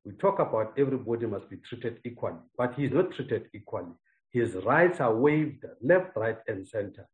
We 0.05 0.13
talk 0.13 0.39
about 0.39 0.73
everybody 0.77 1.25
must 1.25 1.49
be 1.49 1.57
treated 1.57 1.99
equally, 2.05 2.37
but 2.57 2.73
he's 2.75 2.91
not 2.91 3.11
treated 3.11 3.49
equally. 3.53 3.91
His 4.31 4.55
rights 4.55 5.01
are 5.01 5.13
waived 5.13 5.65
left, 5.81 6.15
right, 6.15 6.37
and 6.47 6.65
center. 6.65 7.05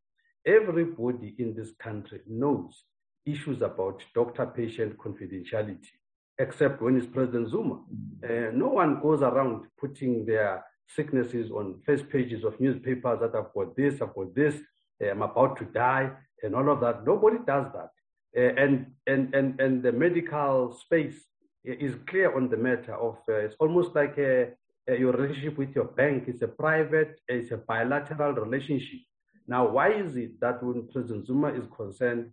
Everybody 0.46 1.34
in 1.40 1.56
this 1.56 1.72
country 1.80 2.22
knows 2.28 2.84
issues 3.26 3.62
about 3.62 4.04
doctor 4.14 4.46
patient 4.46 4.98
confidentiality, 4.98 5.96
except 6.38 6.82
when 6.82 6.98
it's 6.98 7.08
President 7.08 7.50
Zuma. 7.50 7.82
Uh, 8.24 8.52
no 8.54 8.68
one 8.68 9.02
goes 9.02 9.22
around 9.24 9.66
putting 9.80 10.26
their 10.26 10.64
sicknesses 10.88 11.50
on 11.50 11.82
first 11.84 12.08
pages 12.10 12.44
of 12.44 12.60
newspapers 12.60 13.20
that 13.22 13.34
I've 13.36 13.54
got 13.54 13.76
this, 13.76 14.02
I've 14.02 14.14
got 14.14 14.36
this, 14.36 14.56
I'm 15.02 15.24
about 15.24 15.58
to 15.58 15.66
die, 15.66 16.12
and 16.44 16.56
all 16.56 16.70
of 16.72 16.80
that. 16.82 17.06
Nobody 17.06 17.38
does 17.46 17.66
that. 17.74 17.90
Uh, 18.38 18.54
and, 18.62 18.92
and, 19.08 19.34
and, 19.34 19.60
and 19.60 19.82
the 19.82 19.92
medical 19.92 20.78
space 20.80 21.26
is 21.64 21.96
clear 22.06 22.36
on 22.36 22.50
the 22.50 22.58
matter 22.58 22.94
of 22.94 23.18
uh, 23.28 23.34
it's 23.34 23.56
almost 23.60 23.96
like 23.96 24.18
a, 24.20 24.50
a, 24.88 24.96
your 24.98 25.14
relationship 25.14 25.58
with 25.58 25.74
your 25.74 25.86
bank. 25.86 26.26
It's 26.28 26.44
a 26.44 26.48
private, 26.48 27.20
it's 27.28 27.52
a 27.52 27.58
bilateral 27.58 28.34
relationship. 28.34 29.00
Now, 29.48 29.68
why 29.68 29.92
is 29.94 30.16
it 30.16 30.40
that 30.40 30.64
when 30.64 30.88
President 30.92 31.28
Zuma 31.28 31.50
is 31.54 31.66
concerned, 31.76 32.32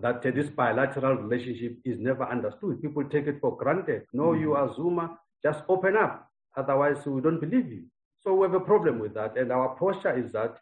that 0.00 0.22
this 0.22 0.48
bilateral 0.48 1.14
relationship 1.16 1.78
is 1.84 1.98
never 1.98 2.24
understood? 2.24 2.82
People 2.82 3.04
take 3.04 3.26
it 3.26 3.40
for 3.40 3.56
granted. 3.56 4.02
No, 4.12 4.24
mm-hmm. 4.24 4.40
you 4.42 4.54
are 4.54 4.74
Zuma, 4.74 5.18
just 5.42 5.62
open 5.68 5.96
up. 5.96 6.28
Otherwise, 6.56 7.04
we 7.06 7.20
don't 7.20 7.40
believe 7.40 7.72
you. 7.72 7.84
So 8.22 8.34
we 8.34 8.42
have 8.46 8.54
a 8.54 8.60
problem 8.60 8.98
with 8.98 9.14
that. 9.14 9.36
And 9.36 9.52
our 9.52 9.76
posture 9.76 10.16
is 10.16 10.32
that 10.32 10.56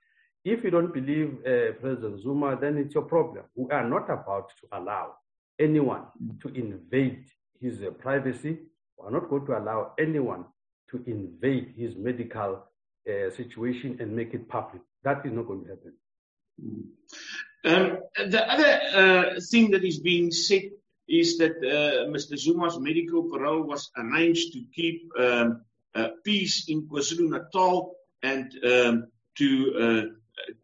if 0.44 0.64
you 0.64 0.70
don't 0.70 0.92
believe 0.92 1.38
uh, 1.46 1.72
President 1.80 2.20
Zuma, 2.20 2.58
then 2.60 2.76
it's 2.76 2.94
your 2.94 3.04
problem. 3.04 3.44
We 3.54 3.70
are 3.70 3.88
not 3.88 4.10
about 4.10 4.50
to 4.60 4.78
allow 4.78 5.14
anyone 5.58 6.02
to 6.42 6.48
invade 6.48 7.24
his 7.60 7.82
uh, 7.82 7.90
privacy. 7.90 8.58
We 8.98 9.06
are 9.06 9.10
not 9.10 9.30
going 9.30 9.46
to 9.46 9.58
allow 9.58 9.92
anyone 9.98 10.44
to 10.90 11.02
invade 11.06 11.74
his 11.76 11.96
medical 11.96 12.64
uh, 13.08 13.30
situation 13.30 13.96
and 14.00 14.14
make 14.14 14.34
it 14.34 14.48
public. 14.48 14.82
That 15.04 15.24
is 15.26 15.32
not 15.32 15.46
going 15.46 15.64
to 15.64 15.70
happen. 15.70 15.92
Um, 17.64 17.98
the 18.30 18.52
other 18.52 18.80
uh, 18.94 19.40
thing 19.50 19.70
that 19.72 19.84
is 19.84 20.00
being 20.00 20.30
said 20.30 20.70
is 21.08 21.38
that 21.38 21.56
uh, 21.58 22.08
Mr. 22.10 22.38
Zuma's 22.38 22.78
medical 22.78 23.24
parole 23.24 23.62
was 23.62 23.90
arranged 23.96 24.52
to 24.52 24.64
keep 24.74 25.10
um, 25.18 25.62
uh, 25.94 26.08
peace 26.24 26.68
in 26.68 26.88
KwaZulu 26.88 27.30
Natal 27.30 27.94
and 28.22 28.52
um, 28.64 29.06
to 29.36 30.14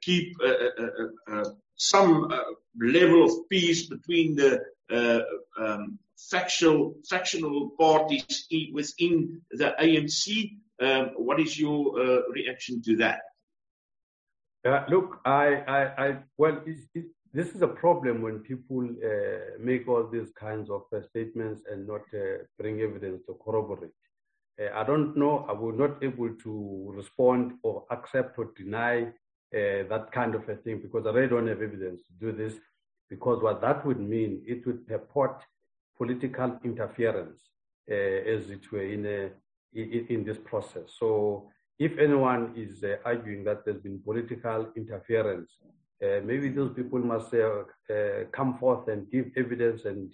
keep 0.01 0.37
uh, 0.45 1.33
uh, 1.33 1.45
some 1.77 2.33
level 2.81 3.25
of 3.25 3.49
peace 3.49 3.87
between 3.87 4.37
the 4.37 4.61
um, 5.59 5.99
factional, 6.31 6.95
factional 7.09 7.71
parties 7.79 8.47
within 8.73 9.41
the 9.51 9.75
ANC. 9.81 10.57
Um, 10.81 11.11
what 11.17 11.41
is 11.41 11.59
your 11.59 12.25
reaction 12.31 12.83
to 12.83 12.97
that? 12.97 13.21
Uh, 14.67 14.85
look, 14.89 15.21
I, 15.25 15.63
I, 15.77 16.07
I 16.07 16.17
well, 16.37 16.61
it's, 16.67 16.83
it's, 16.95 17.15
this 17.33 17.49
is 17.55 17.63
a 17.63 17.69
problem 17.69 18.23
when 18.23 18.41
people 18.41 18.83
uh, 18.85 19.59
make 19.61 19.87
all 19.89 20.07
these 20.07 20.31
kinds 20.39 20.71
of 20.71 20.83
uh, 20.93 21.03
statements 21.03 21.63
and 21.71 21.87
not 21.87 22.03
bring 22.59 22.81
evidence 22.81 23.23
to 23.27 23.37
corroborate. 23.45 23.93
I 24.75 24.83
don't 24.83 25.17
know. 25.17 25.47
I 25.49 25.53
was 25.53 25.77
not 25.79 26.03
able 26.03 26.31
to 26.31 26.93
respond 26.97 27.53
or 27.63 27.85
accept 27.91 28.39
or 28.39 28.51
deny 28.57 29.03
uh, 29.55 29.87
that 29.89 30.11
kind 30.13 30.35
of 30.35 30.49
a 30.49 30.57
thing 30.57 30.81
because 30.81 31.07
I 31.07 31.11
really 31.11 31.29
don't 31.29 31.47
have 31.47 31.63
evidence 31.63 32.03
to 32.03 32.13
do 32.21 32.33
this. 32.37 32.59
Because 33.09 33.41
what 33.43 33.61
that 33.61 33.87
would 33.87 34.01
mean, 34.01 34.43
it 34.47 34.67
would 34.67 34.87
purport 34.87 35.43
political 35.97 36.59
interference, 36.65 37.41
uh, 37.91 37.95
as 37.95 38.51
it 38.51 38.71
were, 38.71 38.83
in, 38.83 39.07
a, 39.07 39.31
in, 39.75 40.07
in 40.09 40.25
this 40.25 40.39
process. 40.45 40.95
So 40.99 41.51
if 41.79 41.99
anyone 41.99 42.53
is 42.57 42.83
uh, 42.83 42.97
arguing 43.05 43.45
that 43.45 43.65
there's 43.65 43.81
been 43.81 44.01
political 44.01 44.69
interference, 44.77 45.51
uh, 46.03 46.21
maybe 46.25 46.49
those 46.49 46.73
people 46.75 46.99
must 46.99 47.33
uh, 47.35 47.65
uh, 47.93 48.25
come 48.33 48.59
forth 48.59 48.89
and 48.89 49.11
give 49.11 49.27
evidence 49.37 49.85
and 49.85 50.13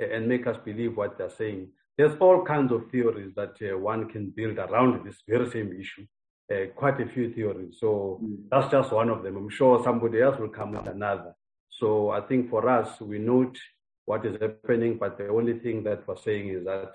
and 0.00 0.26
make 0.28 0.44
us 0.48 0.56
believe 0.64 0.96
what 0.96 1.16
they're 1.16 1.30
saying. 1.30 1.68
There's 1.96 2.16
all 2.18 2.44
kinds 2.44 2.72
of 2.72 2.90
theories 2.90 3.32
that 3.36 3.54
one 3.80 4.08
can 4.08 4.30
build 4.30 4.58
around 4.58 5.06
this 5.06 5.22
very 5.28 5.48
same 5.48 5.72
issue 5.80 6.04
uh, 6.52 6.66
quite 6.74 7.00
a 7.00 7.06
few 7.06 7.32
theories. 7.32 7.76
So 7.78 8.20
mm. 8.22 8.36
that's 8.50 8.70
just 8.70 8.92
one 8.92 9.08
of 9.08 9.22
them. 9.22 9.36
I'm 9.36 9.48
sure 9.48 9.82
somebody 9.82 10.20
else 10.20 10.38
will 10.38 10.48
come 10.48 10.72
with 10.72 10.86
another. 10.86 11.34
So 11.70 12.10
I 12.10 12.20
think 12.20 12.50
for 12.50 12.68
us, 12.68 13.00
we 13.00 13.18
note 13.18 13.58
what 14.04 14.24
is 14.26 14.36
happening, 14.40 14.98
but 14.98 15.18
the 15.18 15.28
only 15.28 15.58
thing 15.58 15.82
that 15.84 16.06
we're 16.06 16.16
saying 16.16 16.48
is 16.48 16.64
that 16.64 16.92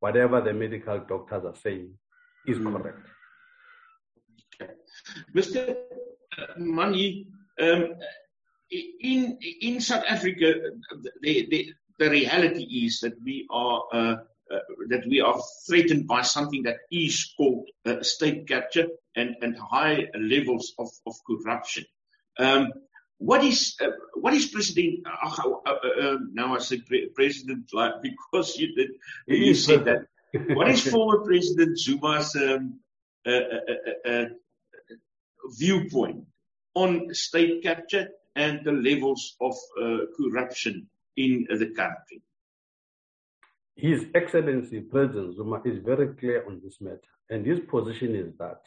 whatever 0.00 0.40
the 0.40 0.52
medical 0.52 0.98
doctors 1.00 1.44
are 1.44 1.56
saying 1.56 1.92
is 2.46 2.58
mm. 2.58 2.72
correct. 2.72 3.06
Okay. 4.60 4.72
Mr. 5.34 5.76
Uh, 6.38 6.54
Manyi, 6.58 7.26
um, 7.60 7.94
in 8.70 9.38
in 9.60 9.80
South 9.80 10.04
Africa, 10.08 10.54
the, 11.22 11.46
the, 11.50 11.72
the 11.98 12.10
reality 12.10 12.64
is 12.86 13.00
that 13.00 13.14
we 13.24 13.46
are 13.50 13.82
uh, 13.92 14.16
uh, 14.50 14.58
that 14.88 15.06
we 15.06 15.20
are 15.20 15.38
threatened 15.66 16.06
by 16.06 16.22
something 16.22 16.62
that 16.62 16.78
is 16.90 17.34
called 17.36 17.68
uh, 17.84 18.02
state 18.02 18.48
capture 18.48 18.86
and, 19.14 19.36
and 19.42 19.54
high 19.58 20.06
levels 20.18 20.72
of, 20.78 20.88
of 21.06 21.14
corruption. 21.26 21.84
Um, 22.38 22.72
what 23.18 23.44
is 23.44 23.76
uh, 23.80 23.90
what 24.14 24.32
is 24.32 24.46
President? 24.46 25.06
Uh, 25.06 25.50
uh, 25.66 25.72
um, 26.00 26.30
now 26.32 26.54
I 26.54 26.58
say 26.58 26.80
pre- 26.80 27.08
President 27.14 27.68
like 27.72 27.94
because 28.02 28.56
you 28.56 28.74
did 28.74 28.90
you 29.26 29.54
said 29.54 29.84
that. 29.84 30.06
what 30.54 30.68
is 30.68 30.82
former 30.90 31.24
President 31.24 31.78
Zuma's 31.78 32.34
um, 32.36 32.80
viewpoint 35.58 36.24
on 36.74 37.12
state 37.12 37.62
capture 37.62 38.08
and 38.36 38.60
the 38.64 38.72
levels 38.72 39.36
of 39.40 39.54
corruption 40.16 40.88
in 41.16 41.46
the 41.50 41.66
country? 41.74 42.22
His 43.74 44.06
Excellency 44.14 44.80
President 44.80 45.36
Zuma 45.36 45.60
is 45.64 45.78
very 45.84 46.08
clear 46.14 46.44
on 46.46 46.60
this 46.62 46.80
matter, 46.80 47.00
and 47.30 47.46
his 47.46 47.60
position 47.60 48.14
is 48.14 48.32
that, 48.38 48.60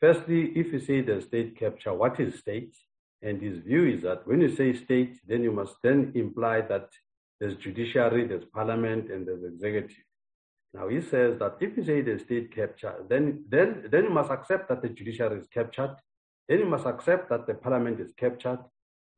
firstly, 0.00 0.52
if 0.56 0.72
you 0.72 0.80
say 0.80 1.02
the 1.02 1.20
state 1.20 1.58
capture, 1.58 1.92
what 1.92 2.18
is 2.20 2.38
state? 2.38 2.74
And 3.22 3.40
his 3.40 3.58
view 3.58 3.86
is 3.86 4.02
that 4.02 4.26
when 4.26 4.40
you 4.40 4.54
say 4.54 4.72
state, 4.74 5.18
then 5.26 5.42
you 5.42 5.52
must 5.52 5.76
then 5.82 6.12
imply 6.14 6.60
that 6.62 6.88
there's 7.40 7.56
judiciary, 7.56 8.26
there's 8.26 8.44
parliament, 8.44 9.10
and 9.10 9.26
there's 9.26 9.44
executive. 9.44 9.96
Now 10.74 10.88
he 10.88 11.00
says 11.00 11.38
that 11.38 11.56
if 11.60 11.76
you 11.76 11.84
say 11.84 12.02
the 12.02 12.18
state 12.18 12.54
capture, 12.54 12.94
then 13.08 13.44
then 13.48 13.88
then 13.90 14.04
you 14.04 14.10
must 14.10 14.30
accept 14.30 14.68
that 14.68 14.82
the 14.82 14.90
judiciary 14.90 15.40
is 15.40 15.46
captured, 15.48 15.96
then 16.48 16.58
you 16.58 16.66
must 16.66 16.86
accept 16.86 17.30
that 17.30 17.46
the 17.46 17.54
parliament 17.54 18.00
is 18.00 18.12
captured, 18.16 18.58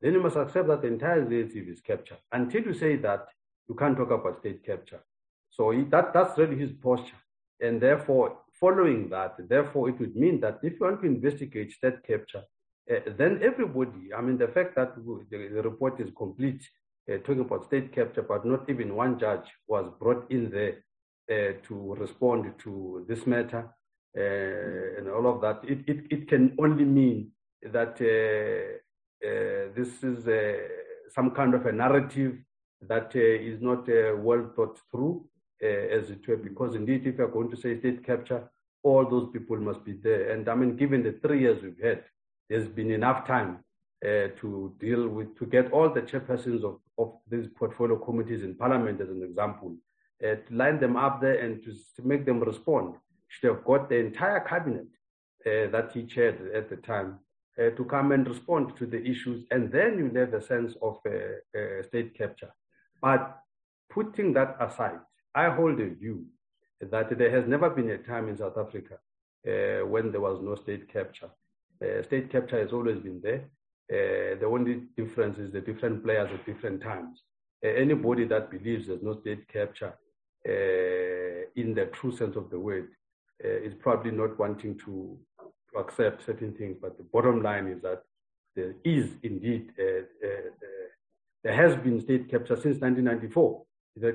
then 0.01 0.13
you 0.13 0.21
must 0.21 0.37
accept 0.37 0.67
that 0.67 0.81
the 0.81 0.87
entire 0.87 1.21
executive 1.21 1.67
is 1.67 1.81
captured. 1.81 2.17
Until 2.31 2.63
you 2.63 2.73
say 2.73 2.95
that, 2.97 3.27
you 3.67 3.75
can't 3.75 3.97
talk 3.97 4.11
about 4.11 4.39
state 4.39 4.65
capture. 4.65 5.01
So 5.49 5.71
he, 5.71 5.83
that, 5.85 6.13
that's 6.13 6.37
really 6.37 6.57
his 6.57 6.71
posture. 6.71 7.21
And 7.59 7.81
therefore, 7.81 8.37
following 8.59 9.09
that, 9.09 9.35
therefore, 9.49 9.89
it 9.89 9.99
would 9.99 10.15
mean 10.15 10.39
that 10.41 10.59
if 10.63 10.73
you 10.73 10.85
want 10.85 11.01
to 11.01 11.07
investigate 11.07 11.73
state 11.73 12.01
capture, 12.07 12.43
Uh, 12.91 12.99
then 13.17 13.39
everybody, 13.43 14.13
I 14.17 14.21
mean, 14.21 14.37
the 14.37 14.47
fact 14.47 14.75
that 14.75 14.95
the, 14.95 15.49
the 15.53 15.61
report 15.61 15.99
is 15.99 16.09
complete, 16.17 16.61
uh, 17.11 17.17
talking 17.17 17.41
about 17.41 17.65
state 17.65 17.93
capture, 17.93 18.23
but 18.23 18.45
not 18.45 18.69
even 18.69 18.95
one 18.95 19.19
judge 19.19 19.47
was 19.67 19.91
brought 19.99 20.29
in 20.31 20.49
there 20.49 20.83
uh, 21.31 21.53
to 21.67 21.95
respond 21.99 22.53
to 22.59 23.05
this 23.07 23.27
matter 23.27 23.69
uh, 24.17 24.97
and 24.97 25.07
all 25.07 25.27
of 25.27 25.41
that, 25.41 25.61
it, 25.69 25.79
it, 25.87 26.05
it 26.09 26.27
can 26.27 26.55
only 26.59 26.83
mean 26.83 27.31
that 27.61 27.93
uh, 28.01 28.79
this 29.75 30.03
is 30.03 30.25
some 31.13 31.31
kind 31.31 31.53
of 31.53 31.65
a 31.65 31.71
narrative 31.71 32.37
that 32.81 33.15
is 33.15 33.61
not 33.61 33.87
well 34.17 34.49
thought 34.55 34.79
through 34.89 35.23
uh, 35.63 35.67
as 35.67 36.09
it 36.09 36.27
were, 36.27 36.37
because 36.37 36.75
indeed, 36.75 37.05
if 37.05 37.17
you're 37.17 37.27
going 37.27 37.51
to 37.51 37.57
say 37.57 37.77
state 37.79 38.03
capture, 38.03 38.49
all 38.81 39.07
those 39.07 39.29
people 39.31 39.57
must 39.57 39.83
be 39.83 39.93
there. 39.93 40.31
And 40.31 40.47
I 40.49 40.55
mean, 40.55 40.75
given 40.75 41.03
the 41.03 41.19
three 41.21 41.41
years 41.41 41.61
we've 41.61 41.83
had, 41.83 42.03
there's 42.49 42.67
been 42.67 42.91
enough 42.91 43.27
time 43.27 43.59
uh, 44.03 44.27
to 44.39 44.73
deal 44.79 45.07
with, 45.07 45.37
to 45.37 45.45
get 45.45 45.71
all 45.71 45.93
the 45.93 46.01
chairpersons 46.01 46.63
of, 46.63 46.79
of 46.97 47.13
these 47.29 47.47
portfolio 47.55 47.97
committees 47.97 48.43
in 48.43 48.55
parliament, 48.55 48.99
as 49.01 49.09
an 49.09 49.23
example, 49.23 49.75
uh, 50.23 50.35
to 50.35 50.51
line 50.51 50.79
them 50.79 50.95
up 50.95 51.21
there 51.21 51.39
and 51.39 51.63
to, 51.63 51.71
to 51.95 52.07
make 52.07 52.25
them 52.25 52.39
respond. 52.39 52.95
Should 53.27 53.49
have 53.49 53.63
got 53.63 53.89
the 53.89 53.97
entire 53.97 54.39
cabinet 54.39 54.87
uh, 55.45 55.69
that 55.71 55.91
he 55.93 56.05
chaired 56.05 56.51
at 56.55 56.69
the 56.69 56.77
time 56.77 57.19
uh, 57.59 57.69
to 57.71 57.85
come 57.85 58.11
and 58.11 58.27
respond 58.27 58.75
to 58.77 58.85
the 58.85 59.01
issues, 59.03 59.45
and 59.51 59.71
then 59.71 59.97
you 59.97 60.19
have 60.19 60.33
a 60.33 60.41
sense 60.41 60.75
of 60.81 60.97
uh, 61.05 61.83
state 61.83 62.17
capture. 62.17 62.51
But 63.01 63.37
putting 63.89 64.33
that 64.33 64.57
aside, 64.59 64.99
I 65.35 65.49
hold 65.49 65.79
a 65.79 65.89
view 65.89 66.25
that 66.81 67.17
there 67.17 67.31
has 67.31 67.45
never 67.47 67.69
been 67.69 67.89
a 67.91 67.97
time 67.97 68.29
in 68.29 68.37
South 68.37 68.57
Africa 68.57 68.95
uh, 69.47 69.85
when 69.85 70.11
there 70.11 70.21
was 70.21 70.39
no 70.41 70.55
state 70.55 70.91
capture. 70.91 71.29
Uh, 71.83 72.03
state 72.03 72.31
capture 72.31 72.59
has 72.59 72.73
always 72.73 72.99
been 72.99 73.21
there. 73.21 73.45
Uh, 73.91 74.37
the 74.39 74.45
only 74.45 74.83
difference 74.95 75.37
is 75.39 75.51
the 75.51 75.61
different 75.61 76.03
players 76.03 76.29
at 76.33 76.45
different 76.45 76.81
times. 76.81 77.23
Uh, 77.63 77.69
anybody 77.69 78.25
that 78.25 78.51
believes 78.51 78.87
there's 78.87 79.01
no 79.01 79.19
state 79.19 79.47
capture 79.47 79.93
uh, 80.47 81.41
in 81.55 81.73
the 81.73 81.89
true 81.93 82.15
sense 82.15 82.35
of 82.35 82.49
the 82.49 82.59
word 82.59 82.89
uh, 83.43 83.47
is 83.47 83.73
probably 83.73 84.11
not 84.11 84.37
wanting 84.37 84.77
to, 84.77 85.17
to, 85.39 85.79
accept 85.79 86.25
certain 86.25 86.53
things. 86.53 86.77
But 86.81 86.97
the 86.97 87.03
bottom 87.03 87.41
line 87.41 87.67
is 87.67 87.81
that 87.81 88.01
there 88.55 88.75
is 88.83 89.11
indeed, 89.23 89.71
there 89.77 91.55
has 91.55 91.75
been 91.77 92.01
state 92.01 92.29
capture 92.29 92.55
since 92.55 92.79
1994 92.81 93.63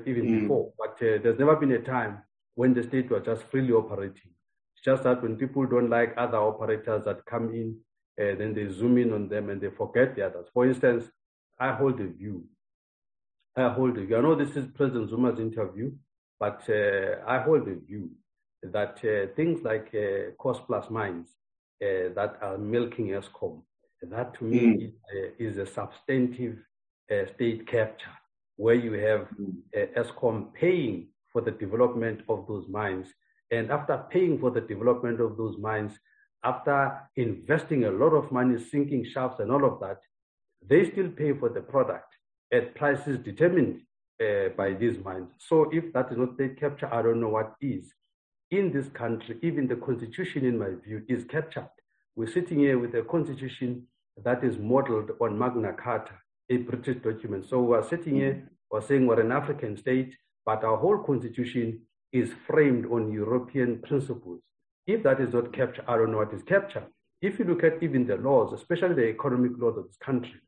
even 0.05 0.25
mm. 0.25 0.41
before. 0.41 0.71
But 0.77 0.93
uh, 0.95 1.19
there's 1.21 1.39
never 1.39 1.55
been 1.55 1.71
a 1.71 1.79
time 1.79 2.23
when 2.55 2.73
the 2.73 2.83
state 2.83 3.09
was 3.09 3.23
just 3.25 3.43
freely 3.43 3.73
operating. 3.73 4.31
It's 4.75 4.83
just 4.83 5.03
that 5.03 5.23
when 5.23 5.37
people 5.37 5.65
don't 5.65 5.89
like 5.89 6.13
other 6.17 6.37
operators 6.37 7.05
that 7.05 7.25
come 7.25 7.53
in, 7.53 7.77
uh, 8.19 8.35
then 8.37 8.53
they 8.53 8.67
zoom 8.71 8.97
in 8.97 9.13
on 9.13 9.27
them 9.27 9.49
and 9.49 9.59
they 9.59 9.69
forget 9.69 10.15
the 10.15 10.25
others. 10.25 10.47
For 10.53 10.65
instance, 10.65 11.05
I 11.59 11.73
hold 11.73 11.99
a 11.99 12.07
view. 12.07 12.45
I 13.55 13.69
hold 13.69 13.97
a 13.97 14.05
view. 14.05 14.17
I 14.17 14.21
know 14.21 14.35
this 14.35 14.55
is 14.55 14.65
President 14.73 15.09
Zuma's 15.09 15.39
interview, 15.39 15.91
but 16.39 16.61
uh, 16.69 17.21
I 17.25 17.39
hold 17.39 17.67
a 17.67 17.75
view 17.75 18.09
that 18.63 18.99
uh, 19.03 19.33
things 19.35 19.63
like 19.63 19.93
uh, 19.93 20.31
cost 20.37 20.61
plus 20.67 20.89
mines 20.89 21.27
uh, 21.81 22.13
that 22.15 22.37
are 22.41 22.57
milking 22.57 23.07
Eskom, 23.07 23.61
that 24.01 24.33
to 24.35 24.43
me 24.43 24.59
mm. 24.59 24.93
is, 25.39 25.55
is, 25.55 25.57
a 25.57 25.65
substantive 25.65 26.57
state 27.35 27.67
capture 27.67 28.09
where 28.57 28.75
you 28.75 28.93
have 28.93 29.27
uh, 29.75 30.01
Eskom 30.01 30.53
paying 30.53 31.07
for 31.31 31.41
the 31.41 31.51
development 31.51 32.21
of 32.29 32.45
those 32.47 32.67
mines. 32.67 33.07
And 33.51 33.71
after 33.71 34.03
paying 34.09 34.39
for 34.39 34.51
the 34.51 34.61
development 34.61 35.21
of 35.21 35.37
those 35.37 35.57
mines, 35.57 35.93
after 36.43 36.99
investing 37.15 37.85
a 37.85 37.91
lot 37.91 38.13
of 38.13 38.31
money, 38.31 38.57
sinking 38.59 39.05
shafts 39.05 39.39
and 39.39 39.51
all 39.51 39.65
of 39.65 39.79
that, 39.79 39.99
they 40.67 40.89
still 40.89 41.09
pay 41.09 41.33
for 41.33 41.49
the 41.49 41.61
product 41.61 42.13
at 42.51 42.75
prices 42.75 43.19
determined 43.19 43.81
uh, 44.21 44.49
by 44.57 44.73
these 44.73 44.97
mines. 45.03 45.29
So 45.37 45.69
if 45.71 45.91
that 45.93 46.11
is 46.11 46.17
not 46.17 46.35
state 46.35 46.59
capture, 46.59 46.91
I 46.93 47.01
don't 47.01 47.19
know 47.19 47.29
what 47.29 47.55
is. 47.61 47.93
In 48.51 48.71
this 48.71 48.87
country, 48.89 49.37
even 49.41 49.67
the 49.67 49.75
constitution, 49.75 50.45
in 50.45 50.57
my 50.57 50.71
view, 50.83 51.03
is 51.09 51.25
captured. 51.25 51.69
We're 52.15 52.31
sitting 52.31 52.59
here 52.59 52.79
with 52.79 52.93
a 52.95 53.01
constitution 53.01 53.87
that 54.23 54.43
is 54.43 54.57
modeled 54.57 55.11
on 55.19 55.37
Magna 55.37 55.73
Carta 55.73 56.13
a 56.49 56.57
British 56.57 57.01
document. 57.01 57.45
So 57.49 57.61
we're 57.61 57.87
sitting 57.87 58.15
here, 58.15 58.49
we're 58.71 58.81
saying 58.81 59.07
we're 59.07 59.19
an 59.19 59.31
African 59.31 59.77
state, 59.77 60.15
but 60.45 60.63
our 60.63 60.77
whole 60.77 60.99
constitution 60.99 61.81
is 62.15 62.31
framed 62.47 62.85
on 62.85 63.11
European 63.11 63.81
principles. 63.81 64.41
If 64.87 65.03
that 65.03 65.19
is 65.19 65.33
not 65.33 65.51
captured, 65.51 65.83
I 65.85 65.97
don't 65.97 66.11
know 66.11 66.19
what 66.19 66.33
is 66.33 66.43
capture. 66.43 66.85
If 67.21 67.37
you 67.39 67.45
look 67.45 67.63
at 67.65 67.83
even 67.83 68.07
the 68.07 68.15
laws, 68.15 68.53
especially 68.53 68.95
the 68.95 69.09
economic 69.09 69.51
laws 69.57 69.77
of 69.77 69.85
this 69.87 69.97
country, 69.97 70.39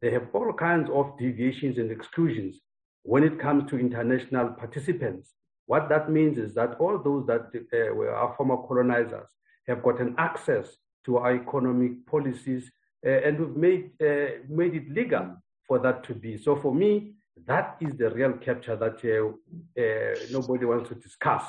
they 0.00 0.10
have 0.10 0.26
all 0.32 0.52
kinds 0.52 0.90
of 0.90 1.16
deviations 1.18 1.78
and 1.78 1.92
exclusions 1.92 2.58
when 3.04 3.22
it 3.22 3.38
comes 3.38 3.70
to 3.70 3.78
international 3.78 4.48
participants. 4.62 5.34
What 5.66 5.88
that 5.90 6.10
means 6.10 6.38
is 6.38 6.54
that 6.54 6.74
all 6.80 6.98
those 6.98 7.24
that 7.26 7.42
uh, 7.54 7.94
were 7.94 8.12
our 8.12 8.34
former 8.36 8.56
colonizers 8.66 9.30
have 9.68 9.80
gotten 9.84 10.16
access 10.18 10.66
to 11.06 11.18
our 11.18 11.36
economic 11.36 12.04
policies, 12.06 12.68
uh, 13.06 13.10
and 13.26 13.38
we've 13.38 13.56
made, 13.56 13.84
uh, 14.00 14.42
made 14.48 14.74
it 14.74 14.90
legal 14.90 15.36
for 15.68 15.78
that 15.78 16.02
to 16.04 16.14
be. 16.14 16.36
So 16.36 16.56
for 16.56 16.74
me, 16.74 17.14
that 17.46 17.76
is 17.80 17.96
the 17.96 18.10
real 18.10 18.34
capture 18.34 18.76
that 18.76 18.98
uh, 19.04 20.26
nobody 20.30 20.64
wants 20.64 20.88
to 20.90 20.94
discuss, 20.96 21.44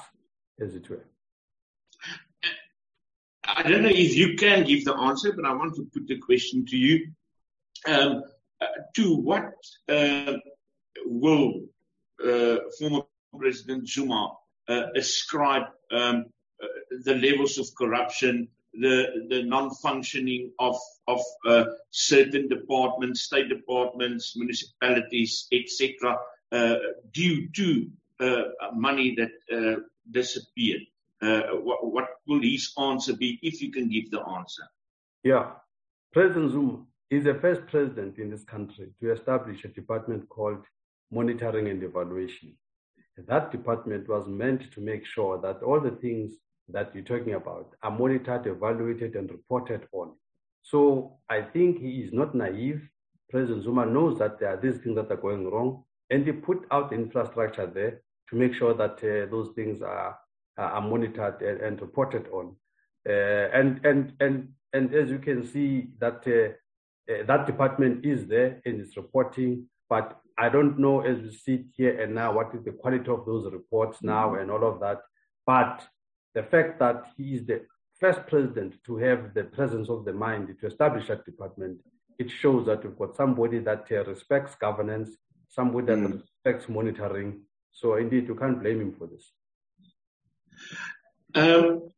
as 0.59 0.75
it 0.75 0.89
were. 0.89 1.05
I 3.45 3.63
don't 3.63 3.83
know 3.83 3.89
if 3.89 4.15
you 4.15 4.35
can 4.35 4.63
give 4.63 4.85
the 4.85 4.95
answer, 4.95 5.33
but 5.33 5.45
I 5.45 5.53
want 5.53 5.75
to 5.75 5.87
put 5.93 6.07
the 6.07 6.17
question 6.17 6.65
to 6.67 6.77
you. 6.77 7.11
Um, 7.85 8.23
uh, 8.63 8.67
to 8.95 9.15
what 9.15 9.51
uh, 9.89 10.33
will 11.05 11.63
uh, 12.23 12.57
former 12.79 13.01
President 13.37 13.89
Zuma 13.89 14.31
ascribe 14.95 15.63
um, 15.91 16.25
the 17.03 17.15
levels 17.15 17.57
of 17.57 17.67
corruption 17.77 18.47
the 18.73 19.25
the 19.29 19.43
non-functioning 19.43 20.51
of 20.59 20.75
of 21.07 21.21
uh, 21.47 21.65
certain 21.91 22.47
departments, 22.47 23.21
state 23.21 23.49
departments, 23.49 24.35
municipalities, 24.35 25.47
etc., 25.51 26.17
uh, 26.51 26.75
due 27.11 27.49
to 27.51 27.89
uh, 28.19 28.43
money 28.73 29.15
that 29.15 29.31
uh, 29.51 29.79
disappeared. 30.11 30.81
Uh, 31.21 31.55
what, 31.61 31.85
what 31.85 32.07
will 32.27 32.41
his 32.41 32.73
answer 32.77 33.13
be 33.13 33.39
if 33.41 33.61
you 33.61 33.71
can 33.71 33.89
give 33.89 34.11
the 34.11 34.21
answer? 34.21 34.63
Yeah, 35.23 35.51
President 36.11 36.51
Zuma 36.51 36.83
is 37.09 37.23
the 37.23 37.35
first 37.35 37.65
president 37.67 38.17
in 38.17 38.29
this 38.29 38.43
country 38.43 38.89
to 38.99 39.11
establish 39.11 39.63
a 39.63 39.69
department 39.69 40.27
called 40.29 40.65
Monitoring 41.11 41.69
and 41.69 41.81
Evaluation. 41.81 42.55
That 43.17 43.51
department 43.51 44.09
was 44.09 44.27
meant 44.27 44.71
to 44.73 44.81
make 44.81 45.05
sure 45.05 45.39
that 45.41 45.61
all 45.61 45.79
the 45.79 45.91
things 45.91 46.33
that 46.69 46.93
you're 46.93 47.03
talking 47.03 47.33
about 47.33 47.73
are 47.81 47.91
monitored, 47.91 48.47
evaluated, 48.47 49.15
and 49.15 49.29
reported 49.29 49.87
on. 49.91 50.13
So 50.61 51.17
I 51.29 51.41
think 51.41 51.79
he 51.79 52.01
is 52.01 52.13
not 52.13 52.33
naive. 52.33 52.87
President 53.29 53.63
Zuma 53.63 53.85
knows 53.85 54.17
that 54.19 54.39
there 54.39 54.49
are 54.49 54.57
these 54.61 54.77
things 54.77 54.95
that 54.95 55.11
are 55.11 55.17
going 55.17 55.49
wrong, 55.49 55.83
and 56.09 56.25
he 56.25 56.31
put 56.31 56.65
out 56.71 56.93
infrastructure 56.93 57.67
there 57.67 58.01
to 58.29 58.35
make 58.35 58.53
sure 58.53 58.73
that 58.73 58.97
uh, 59.03 59.29
those 59.29 59.49
things 59.55 59.81
are, 59.81 60.17
are 60.57 60.81
monitored 60.81 61.41
and, 61.41 61.61
and 61.61 61.81
reported 61.81 62.27
on. 62.31 62.55
Uh, 63.07 63.49
and, 63.53 63.85
and, 63.85 64.13
and, 64.19 64.49
and 64.71 64.93
as 64.93 65.09
you 65.09 65.19
can 65.19 65.45
see, 65.45 65.89
that, 65.99 66.23
uh, 66.27 67.11
uh, 67.11 67.23
that 67.25 67.45
department 67.45 68.05
is 68.05 68.27
there 68.27 68.61
and 68.65 68.79
is 68.79 68.95
reporting, 68.95 69.67
but 69.89 70.19
I 70.37 70.49
don't 70.49 70.79
know 70.79 71.01
as 71.01 71.19
we 71.19 71.31
sit 71.31 71.65
here 71.75 71.99
and 72.01 72.15
now 72.15 72.33
what 72.33 72.55
is 72.55 72.63
the 72.63 72.71
quality 72.71 73.09
of 73.09 73.25
those 73.25 73.51
reports 73.51 73.99
now 74.01 74.35
and 74.35 74.49
all 74.49 74.63
of 74.63 74.79
that. 74.79 75.01
But 75.45 75.85
the 76.33 76.43
fact 76.43 76.79
that 76.79 77.03
he 77.17 77.35
is 77.35 77.45
the 77.45 77.61
first 77.99 78.25
president 78.27 78.75
to 78.85 78.97
have 78.97 79.33
the 79.33 79.43
presence 79.43 79.89
of 79.89 80.05
the 80.05 80.13
mind 80.13 80.55
to 80.59 80.67
establish 80.67 81.07
that 81.07 81.25
department, 81.25 81.79
it 82.19 82.29
shows 82.29 82.65
that 82.65 82.83
we've 82.83 82.97
got 82.97 83.15
somebody 83.15 83.59
that 83.59 83.85
uh, 83.91 84.03
respects 84.05 84.55
governance, 84.55 85.11
somebody 85.49 85.87
that 85.87 85.97
mm. 85.97 86.21
respects 86.21 86.69
monitoring. 86.69 87.41
So 87.71 87.95
indeed, 87.95 88.27
you 88.27 88.35
can't 88.35 88.61
blame 88.61 88.81
him 88.81 88.93
for 88.93 89.07
this. 89.07 89.31
Um, 91.35 91.89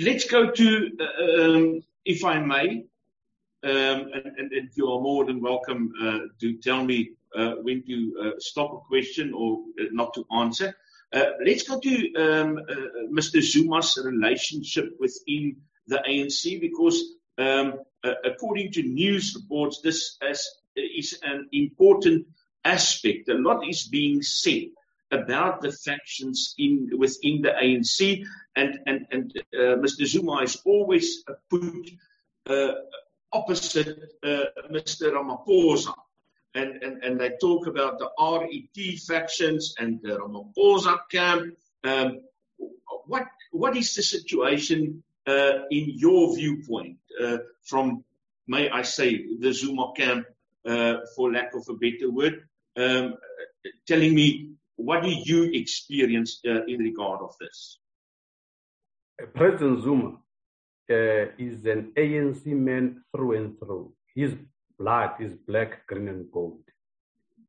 let's 0.00 0.24
go 0.24 0.50
to, 0.50 0.90
uh, 1.00 1.42
um, 1.42 1.82
if 2.04 2.24
I 2.24 2.38
may, 2.38 2.84
um, 3.64 4.10
and, 4.12 4.26
and, 4.38 4.52
and, 4.52 4.68
you 4.74 4.90
are 4.92 5.00
more 5.00 5.24
than 5.24 5.40
welcome 5.40 5.90
uh, 6.02 6.18
to 6.40 6.58
tell 6.58 6.84
me 6.84 7.12
uh, 7.34 7.54
when 7.62 7.82
to 7.86 8.14
uh, 8.22 8.30
stop 8.38 8.74
a 8.74 8.78
question 8.86 9.32
or 9.32 9.60
uh, 9.80 9.84
not 9.90 10.12
to 10.14 10.26
answer. 10.36 10.76
Uh, 11.14 11.30
let's 11.46 11.62
go 11.62 11.78
to 11.78 12.14
um, 12.16 12.58
uh, 12.58 12.74
Mr. 13.12 13.40
Zuma's 13.40 13.96
relationship 14.04 14.96
within 14.98 15.56
the 15.86 16.02
ANC 16.08 16.60
because, 16.60 17.00
um, 17.38 17.74
uh, 18.02 18.14
according 18.24 18.72
to 18.72 18.82
news 18.82 19.32
reports, 19.36 19.80
this 19.80 20.18
is, 20.28 20.56
is 20.74 21.20
an 21.22 21.48
important 21.52 22.26
aspect. 22.64 23.28
A 23.28 23.34
lot 23.34 23.66
is 23.68 23.86
being 23.86 24.22
said 24.22 24.70
about 25.12 25.60
the 25.60 25.70
factions 25.70 26.54
in 26.58 26.90
within 26.98 27.42
the 27.42 27.52
ANC, 27.62 28.24
and 28.56 28.80
and 28.86 29.06
and 29.12 29.32
uh, 29.54 29.76
Mr. 29.78 30.06
Zuma 30.06 30.42
is 30.42 30.60
always 30.64 31.22
put 31.48 31.90
uh, 32.46 32.72
opposite 33.32 34.16
uh, 34.24 34.46
Mr. 34.72 35.12
Ramaphosa 35.12 35.94
and, 36.54 36.82
and, 36.82 37.02
and 37.02 37.20
they 37.20 37.32
talk 37.40 37.66
about 37.66 37.98
the 37.98 38.10
RET 38.18 38.98
factions 39.00 39.74
and 39.78 40.00
the 40.02 40.18
Ramaphosa 40.18 40.98
camp. 41.10 41.54
Um, 41.82 42.20
what 43.06 43.24
what 43.50 43.76
is 43.76 43.94
the 43.94 44.02
situation 44.02 45.02
uh, 45.26 45.66
in 45.70 45.92
your 45.96 46.34
viewpoint 46.34 46.98
uh, 47.22 47.38
from, 47.64 48.04
may 48.46 48.68
I 48.70 48.82
say, 48.82 49.24
the 49.38 49.52
Zuma 49.52 49.92
camp, 49.96 50.26
uh, 50.66 50.96
for 51.14 51.32
lack 51.32 51.54
of 51.54 51.66
a 51.68 51.74
better 51.74 52.10
word, 52.10 52.48
um, 52.76 53.14
telling 53.86 54.14
me 54.14 54.50
what 54.76 55.02
do 55.02 55.10
you 55.10 55.44
experience 55.52 56.40
uh, 56.46 56.64
in 56.66 56.80
regard 56.80 57.20
of 57.22 57.34
this? 57.38 57.78
President 59.34 59.82
Zuma 59.82 60.16
uh, 60.90 61.30
is 61.38 61.64
an 61.66 61.92
ANC 61.96 62.46
man 62.46 63.04
through 63.14 63.36
and 63.36 63.58
through. 63.58 63.92
He's 64.14 64.34
blood 64.78 65.12
is 65.20 65.32
black, 65.46 65.86
green, 65.86 66.08
and 66.08 66.30
gold. 66.32 66.62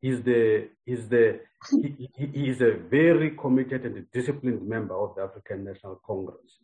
He's 0.01 0.21
the 0.21 0.69
he's 0.85 1.07
the 1.07 1.39
he, 1.71 2.09
he 2.17 2.49
is 2.49 2.61
a 2.61 2.73
very 2.89 3.31
committed 3.31 3.85
and 3.85 4.05
disciplined 4.11 4.67
member 4.67 4.95
of 4.95 5.15
the 5.15 5.23
African 5.23 5.63
National 5.63 5.99
Congress. 6.05 6.59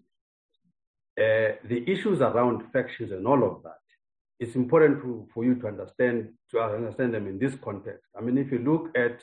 Uh, 1.17 1.57
the 1.67 1.83
issues 1.87 2.21
around 2.21 2.71
factions 2.71 3.11
and 3.11 3.27
all 3.27 3.43
of 3.43 3.63
that, 3.63 3.83
it's 4.39 4.55
important 4.55 5.01
to, 5.01 5.27
for 5.33 5.43
you 5.43 5.55
to 5.55 5.67
understand 5.67 6.29
to 6.51 6.59
understand 6.59 7.13
them 7.13 7.27
in 7.27 7.37
this 7.39 7.55
context. 7.55 8.09
I 8.17 8.21
mean, 8.21 8.37
if 8.37 8.51
you 8.51 8.59
look 8.59 8.95
at 8.97 9.21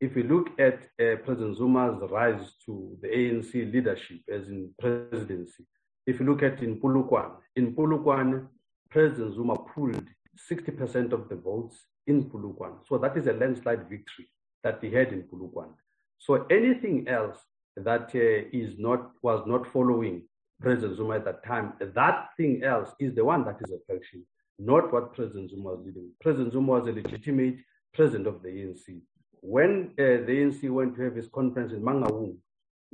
if 0.00 0.16
you 0.16 0.24
look 0.24 0.48
at 0.58 0.82
uh, 1.00 1.16
President 1.24 1.56
Zuma's 1.56 1.98
rise 2.10 2.54
to 2.66 2.98
the 3.00 3.08
ANC 3.08 3.52
leadership 3.72 4.20
as 4.30 4.48
in 4.48 4.70
presidency, 4.78 5.64
if 6.06 6.20
you 6.20 6.26
look 6.26 6.42
at 6.42 6.62
in 6.62 6.80
Polokwane, 6.80 7.36
in 7.56 7.74
Polokwane, 7.74 8.46
President 8.90 9.34
Zuma 9.34 9.56
pulled 9.56 10.06
60% 10.50 11.12
of 11.12 11.28
the 11.28 11.36
votes 11.36 11.76
in 12.06 12.24
Polokwane. 12.24 12.78
So 12.88 12.98
that 12.98 13.16
is 13.16 13.26
a 13.26 13.32
landslide 13.32 13.88
victory 13.88 14.28
that 14.62 14.78
he 14.82 14.90
had 14.90 15.12
in 15.12 15.22
Polokwane. 15.22 15.74
So 16.18 16.46
anything 16.50 17.08
else 17.08 17.38
that 17.76 18.10
uh, 18.14 18.48
is 18.52 18.78
not 18.78 19.10
was 19.22 19.42
not 19.46 19.66
following 19.66 20.22
President 20.60 20.96
Zuma 20.96 21.16
at 21.16 21.24
that 21.24 21.44
time, 21.44 21.72
that 21.80 22.28
thing 22.36 22.62
else 22.62 22.90
is 22.98 23.14
the 23.14 23.24
one 23.24 23.44
that 23.44 23.58
is 23.64 23.72
a 23.72 23.92
faction, 23.92 24.24
not 24.58 24.92
what 24.92 25.12
President 25.12 25.50
Zuma 25.50 25.70
was 25.70 25.82
leading. 25.84 26.10
President 26.20 26.52
Zuma 26.52 26.72
was 26.72 26.88
a 26.88 26.92
legitimate 26.92 27.56
president 27.92 28.26
of 28.26 28.42
the 28.42 28.48
ANC. 28.48 29.00
When 29.40 29.90
uh, 29.98 30.24
the 30.26 30.34
ANC 30.40 30.70
went 30.70 30.96
to 30.96 31.02
have 31.02 31.16
his 31.16 31.28
conference 31.28 31.72
in 31.72 31.82
Mangaung, 31.82 32.36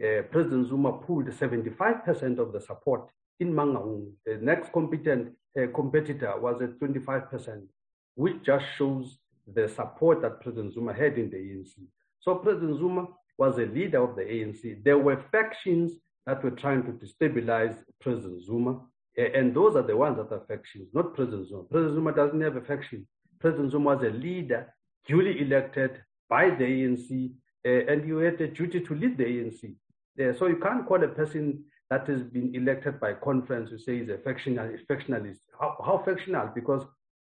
uh, 0.02 0.22
President 0.30 0.68
Zuma 0.68 0.92
pulled 0.92 1.26
75% 1.26 2.38
of 2.38 2.52
the 2.52 2.60
support 2.60 3.10
in 3.38 3.52
Mangaung. 3.52 4.12
The 4.26 4.38
next 4.40 4.72
competent 4.72 5.32
uh, 5.58 5.66
competitor 5.74 6.32
was 6.38 6.60
at 6.62 6.78
25%, 6.78 7.62
which 8.14 8.42
just 8.42 8.64
shows 8.76 9.18
the 9.52 9.68
support 9.68 10.22
that 10.22 10.40
President 10.40 10.74
Zuma 10.74 10.92
had 10.92 11.18
in 11.18 11.30
the 11.30 11.36
ANC. 11.36 11.72
So 12.20 12.36
President 12.36 12.78
Zuma 12.78 13.08
was 13.38 13.58
a 13.58 13.66
leader 13.66 14.02
of 14.02 14.16
the 14.16 14.22
ANC. 14.22 14.84
There 14.84 14.98
were 14.98 15.24
factions 15.32 15.92
that 16.26 16.44
were 16.44 16.50
trying 16.50 16.82
to 16.84 16.92
destabilize 16.92 17.76
President 18.00 18.44
Zuma, 18.44 18.80
and 19.16 19.54
those 19.54 19.76
are 19.76 19.82
the 19.82 19.96
ones 19.96 20.18
that 20.18 20.32
are 20.32 20.44
factions, 20.46 20.88
not 20.92 21.14
President 21.14 21.48
Zuma. 21.48 21.64
President 21.64 21.94
Zuma 21.96 22.12
doesn't 22.12 22.40
have 22.40 22.56
a 22.56 22.60
faction. 22.60 23.06
President 23.40 23.72
Zuma 23.72 23.96
was 23.96 24.04
a 24.04 24.10
leader, 24.10 24.72
duly 25.06 25.40
elected 25.40 26.02
by 26.28 26.50
the 26.50 26.64
ANC, 26.64 27.32
uh, 27.66 27.92
and 27.92 28.06
you 28.06 28.18
had 28.18 28.40
a 28.40 28.48
duty 28.48 28.80
to 28.80 28.94
lead 28.94 29.16
the 29.18 29.24
ANC. 29.24 29.74
Uh, 30.20 30.38
so 30.38 30.46
you 30.46 30.56
can't 30.56 30.86
call 30.86 31.02
a 31.02 31.08
person 31.08 31.64
that 31.90 32.06
has 32.06 32.22
been 32.22 32.54
elected 32.54 33.00
by 33.00 33.12
conference, 33.14 33.70
who 33.70 33.78
say 33.78 33.98
is 33.98 34.08
a 34.08 34.18
factionalist. 34.18 34.86
factionalist. 34.86 35.40
How, 35.60 35.76
how 35.84 36.02
factional? 36.04 36.48
Because 36.54 36.82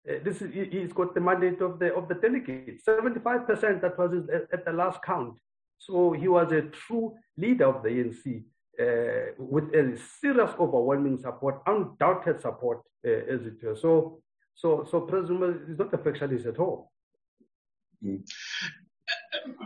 uh, 0.09 0.15
this 0.25 0.43
is, 0.43 0.53
he's 0.73 0.93
got 0.93 1.15
the 1.15 1.21
mandate 1.21 1.61
of 1.61 1.79
the 1.79 1.95
of 1.95 2.09
the 2.09 2.15
delegates. 2.15 2.85
Seventy-five 2.85 3.47
percent 3.47 3.81
that 3.83 3.99
was 3.99 4.13
his, 4.13 4.29
at 4.53 4.65
the 4.65 4.73
last 4.73 5.03
count. 5.03 5.39
So 5.79 6.13
he 6.13 6.29
was 6.29 6.53
a 6.53 6.63
true 6.63 7.15
leader 7.37 7.67
of 7.67 7.83
the 7.83 7.89
ANC 7.89 8.45
uh, 8.81 9.33
with 9.39 9.75
a 9.75 9.99
serious, 10.21 10.51
overwhelming 10.59 11.19
support, 11.19 11.63
undoubted 11.67 12.41
support, 12.41 12.83
uh, 13.07 13.11
as 13.11 13.47
it 13.47 13.63
were. 13.63 13.77
So, 13.77 14.21
so, 14.55 14.87
so 14.91 15.03
President 15.03 15.71
is 15.71 15.79
not 15.79 15.95
a 15.95 15.99
factionalist 15.99 16.47
at 16.47 16.59
all. 16.59 16.93
Mm. 18.05 18.23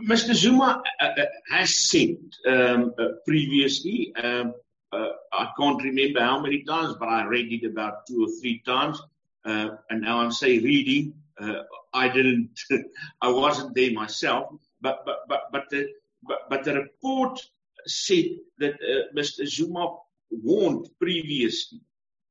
Mr. 0.08 0.34
Zuma 0.34 0.82
uh, 1.00 1.04
uh, 1.04 1.24
has 1.50 1.76
said 1.76 2.16
um, 2.46 2.92
uh, 2.98 3.08
previously 3.26 4.12
um, 4.16 4.52
uh, 4.94 5.12
I 5.32 5.50
can't 5.58 5.82
remember 5.82 6.20
how 6.20 6.40
many 6.40 6.62
times, 6.62 6.94
but 6.98 7.08
I 7.08 7.24
read 7.24 7.52
it 7.52 7.66
about 7.66 8.06
two 8.06 8.24
or 8.24 8.40
three 8.40 8.62
times. 8.64 9.00
Uh, 9.44 9.70
and 9.90 10.02
now 10.02 10.20
I'm 10.20 10.32
saying 10.32 10.62
reading. 10.62 11.14
Uh, 11.38 11.62
I 11.92 12.08
didn't, 12.08 12.58
I 13.20 13.28
wasn't 13.30 13.74
there 13.74 13.92
myself, 13.92 14.54
but 14.80 15.04
but 15.04 15.28
but 15.28 15.52
but 15.52 15.64
the 15.70 15.88
but, 16.22 16.48
but 16.48 16.64
the 16.64 16.74
report 16.74 17.40
said 17.86 18.38
that 18.58 18.74
uh, 18.74 19.12
Mr. 19.16 19.46
Zuma 19.46 19.96
warned 20.30 20.88
previously 20.98 21.80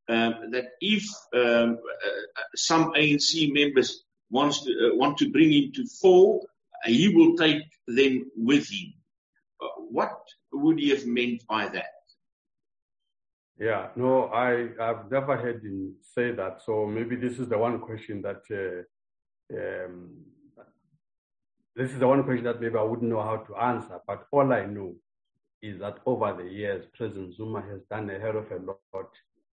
um, 0.09 0.51
that 0.51 0.71
if 0.81 1.05
um, 1.33 1.77
uh, 2.05 2.41
some 2.55 2.93
ANC 2.93 3.53
members 3.53 4.03
wants 4.31 4.61
to 4.63 4.71
uh, 4.71 4.95
want 4.95 5.17
to 5.17 5.29
bring 5.29 5.51
him 5.51 5.71
to 5.73 5.85
fall, 5.85 6.47
he 6.85 7.09
will 7.09 7.35
take 7.35 7.63
them 7.87 8.31
with 8.35 8.69
him. 8.69 8.93
what 9.89 10.17
would 10.51 10.79
he 10.79 10.89
have 10.89 11.05
meant 11.05 11.45
by 11.47 11.67
that? 11.67 11.92
Yeah, 13.59 13.89
no, 13.95 14.25
I, 14.25 14.69
I've 14.81 15.11
never 15.11 15.37
heard 15.37 15.63
him 15.63 15.95
say 16.01 16.31
that. 16.31 16.61
So 16.65 16.85
maybe 16.85 17.15
this 17.15 17.37
is 17.39 17.47
the 17.47 17.57
one 17.57 17.79
question 17.79 18.21
that, 18.23 18.41
uh, 18.51 19.55
um, 19.55 20.09
this 21.75 21.91
is 21.91 21.99
the 21.99 22.07
one 22.07 22.23
question 22.23 22.45
that 22.45 22.61
maybe 22.61 22.77
I 22.77 22.83
wouldn't 22.83 23.09
know 23.09 23.21
how 23.21 23.37
to 23.37 23.55
answer. 23.55 23.99
But 24.07 24.27
all 24.31 24.51
I 24.51 24.65
know 24.65 24.95
is 25.61 25.79
that 25.79 25.99
over 26.05 26.33
the 26.33 26.49
years, 26.49 26.85
President 26.97 27.35
Zuma 27.35 27.61
has 27.61 27.81
done 27.89 28.09
a 28.09 28.19
hell 28.19 28.37
of 28.37 28.51
a 28.51 28.57
lot 28.65 29.09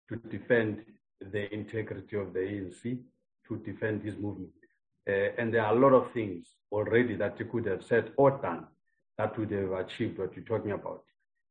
to 0.09 0.17
defend 0.29 0.85
the 1.21 1.53
integrity 1.53 2.17
of 2.17 2.33
the 2.33 2.41
ANC, 2.41 2.99
to 3.49 3.57
defend 3.59 4.03
his 4.03 4.17
movement. 4.17 4.51
Uh, 5.09 5.33
and 5.39 5.53
there 5.53 5.65
are 5.65 5.75
a 5.75 5.79
lot 5.79 5.93
of 5.93 6.13
things 6.13 6.47
already 6.73 7.17
that 7.17 7.37
he 7.39 7.45
could 7.45 7.67
have 7.67 7.85
said 7.85 8.13
or 8.17 8.31
done 8.43 8.67
that 9.19 9.39
would 9.39 9.51
have 9.51 9.73
achieved 9.73 10.19
what 10.19 10.35
you're 10.35 10.45
talking 10.45 10.73
about. 10.73 11.05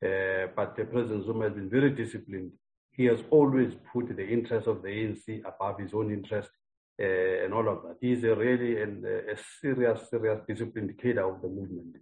Uh, 0.03 0.47
but 0.55 0.75
the 0.75 0.85
President 0.85 1.25
Zuma 1.25 1.45
has 1.45 1.53
been 1.53 1.69
very 1.69 1.91
disciplined. 1.91 2.51
He 2.91 3.05
has 3.05 3.19
always 3.29 3.73
put 3.91 4.15
the 4.15 4.27
interest 4.27 4.67
of 4.67 4.81
the 4.81 4.89
ANC 4.89 5.41
above 5.45 5.79
his 5.79 5.93
own 5.93 6.11
interest 6.11 6.49
uh, 7.01 7.43
and 7.43 7.53
all 7.53 7.67
of 7.67 7.83
that. 7.83 7.97
He's 8.01 8.23
a 8.23 8.35
really 8.35 8.81
an, 8.81 9.05
a 9.05 9.37
serious, 9.61 10.09
serious 10.09 10.41
disciplined 10.47 10.93
leader 11.03 11.27
of 11.29 11.41
the 11.41 11.47
movement. 11.47 11.95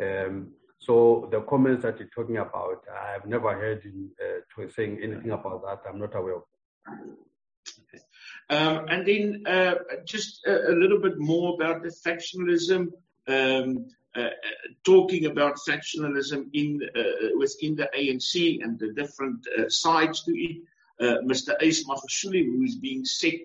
Um, 0.00 0.52
so 0.78 1.28
the 1.30 1.40
comments 1.40 1.82
that 1.82 1.98
you're 1.98 2.08
talking 2.14 2.36
about, 2.36 2.84
I 2.92 3.12
have 3.12 3.26
never 3.26 3.52
heard 3.54 3.82
him 3.82 4.10
uh, 4.20 4.68
saying 4.74 5.00
anything 5.02 5.30
about 5.30 5.62
that. 5.64 5.88
I'm 5.88 5.98
not 5.98 6.14
aware 6.14 6.36
of. 6.36 6.42
Um, 8.50 8.86
and 8.88 9.06
then 9.06 9.42
uh, 9.46 9.74
just 10.04 10.46
a, 10.46 10.72
a, 10.72 10.74
little 10.74 11.00
bit 11.00 11.18
more 11.18 11.54
about 11.54 11.82
the 11.82 11.88
factionalism, 11.88 12.88
um, 13.26 13.86
talking 14.84 15.26
about 15.26 15.56
factionalism 15.68 16.48
in 16.52 16.80
uh, 16.94 17.02
within 17.36 17.74
the 17.74 17.88
ANC 17.96 18.62
and 18.62 18.78
the 18.78 18.92
different 18.92 19.46
uh, 19.58 19.68
sides 19.68 20.22
to 20.24 20.32
it. 20.32 20.62
Uh, 21.00 21.18
Mr. 21.24 21.54
Ace 21.60 21.84
Magashule, 21.88 22.44
who 22.44 22.62
is 22.62 22.76
being 22.76 23.04
said 23.04 23.40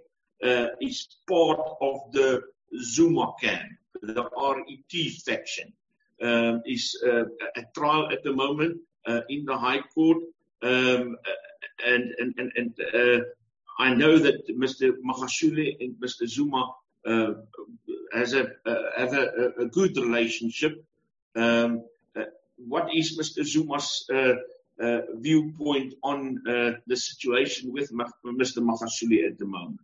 is 0.79 1.07
part 1.27 1.59
of 1.81 2.11
the 2.11 2.41
Zuma 2.81 3.33
camp, 3.41 3.71
the 4.01 4.23
RET 4.23 5.11
faction, 5.25 5.73
um, 6.21 6.61
is 6.65 6.95
at 7.55 7.73
trial 7.73 8.09
at 8.11 8.23
the 8.23 8.31
moment 8.31 8.77
in 9.29 9.45
the 9.45 9.57
High 9.57 9.81
Court. 9.93 10.17
Um, 10.61 11.17
and 11.85 12.13
and, 12.19 12.33
and, 12.37 12.51
and 12.55 13.25
I 13.79 13.93
know 13.93 14.19
that 14.19 14.47
Mr. 14.49 14.91
Magashule 15.03 15.77
and 15.79 15.95
Mr. 15.95 16.27
Zuma 16.27 16.73
uh, 17.05 17.33
has 18.13 18.33
a, 18.33 18.47
uh, 18.65 18.75
have 18.97 19.13
a, 19.13 19.51
a, 19.59 19.65
good 19.67 19.95
relationship. 19.97 20.83
Um, 21.35 21.83
uh, 22.15 22.23
what 22.57 22.89
is 22.93 23.17
Mr. 23.17 23.43
Zuma's 23.45 24.05
uh, 24.13 24.33
uh, 24.81 25.01
viewpoint 25.15 25.93
on 26.03 26.41
uh, 26.47 26.71
the 26.87 26.95
situation 26.95 27.71
with 27.71 27.91
Mr. 27.91 28.59
Magashule 28.59 29.27
at 29.27 29.37
the 29.37 29.45
moment? 29.45 29.79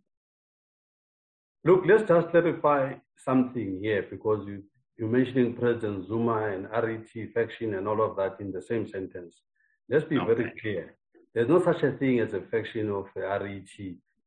Look, 1.64 1.84
let's 1.86 2.08
just 2.08 2.30
clarify 2.30 2.94
something 3.16 3.80
here 3.82 4.06
because 4.08 4.46
you, 4.46 4.62
you're 4.96 5.08
mentioning 5.08 5.54
President 5.54 6.06
Zuma 6.06 6.48
and 6.52 6.68
RET 6.70 7.08
faction 7.34 7.74
and 7.74 7.88
all 7.88 8.02
of 8.02 8.16
that 8.16 8.36
in 8.40 8.52
the 8.52 8.62
same 8.62 8.88
sentence. 8.88 9.42
Let's 9.88 10.04
be 10.04 10.18
okay. 10.18 10.26
very 10.34 10.52
clear. 10.60 10.94
There's 11.34 11.48
no 11.48 11.62
such 11.62 11.82
a 11.82 11.92
thing 11.92 12.20
as 12.20 12.32
a 12.34 12.40
faction 12.40 12.90
of 12.90 13.06
RET 13.14 13.68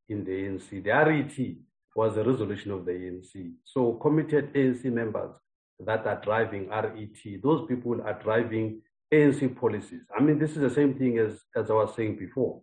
in 0.08 0.24
the 0.24 0.30
ANC. 0.30 0.68
The 0.70 0.90
RET 0.90 1.56
was 2.00 2.16
a 2.16 2.24
resolution 2.24 2.70
of 2.70 2.86
the 2.86 2.92
ANC. 2.92 3.52
So 3.64 3.80
committed 4.04 4.54
ANC 4.54 4.84
members 4.84 5.32
that 5.80 6.06
are 6.06 6.18
driving 6.28 6.70
RET, 6.70 7.42
those 7.42 7.66
people 7.68 8.00
are 8.08 8.18
driving 8.22 8.80
ANC 9.12 9.54
policies. 9.60 10.00
I 10.16 10.22
mean, 10.22 10.38
this 10.38 10.52
is 10.52 10.62
the 10.62 10.74
same 10.80 10.94
thing 10.94 11.18
as, 11.18 11.32
as 11.54 11.70
I 11.70 11.74
was 11.74 11.94
saying 11.94 12.16
before, 12.16 12.62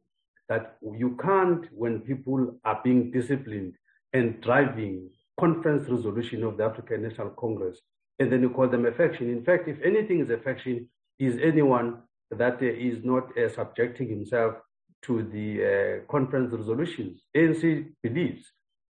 that 0.50 0.78
you 1.04 1.15
can't, 1.21 1.63
when 1.71 2.00
people 2.00 2.60
are 2.65 2.82
being 2.84 3.12
disciplined 3.12 3.76
and 4.12 4.41
driving 4.41 5.08
conference 5.39 5.88
resolution 5.88 6.43
of 6.43 6.58
the 6.58 6.63
African 6.63 7.04
National 7.04 7.30
Congress, 7.43 7.78
and 8.17 8.32
then 8.32 8.41
you 8.41 8.50
call 8.50 8.67
them 8.67 8.88
a 8.88 8.91
faction. 8.91 9.30
In 9.30 9.43
fact, 9.43 9.67
if 9.67 9.78
anything 9.84 10.19
is 10.19 10.32
a 10.32 10.39
faction, 10.39 10.89
is 11.19 11.38
anyone 11.43 12.02
that 12.32 12.63
is 12.63 13.04
not 13.04 13.26
uh, 13.38 13.50
subjecting 13.50 14.10
himself 14.10 14.56
to 15.04 15.21
the 15.36 15.47
uh, 15.71 16.12
conference 16.12 16.52
resolutions. 16.52 17.21
ANC 17.36 17.63
believes 18.02 18.43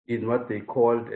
in 0.08 0.26
what 0.26 0.48
they 0.48 0.60
called 0.60 1.08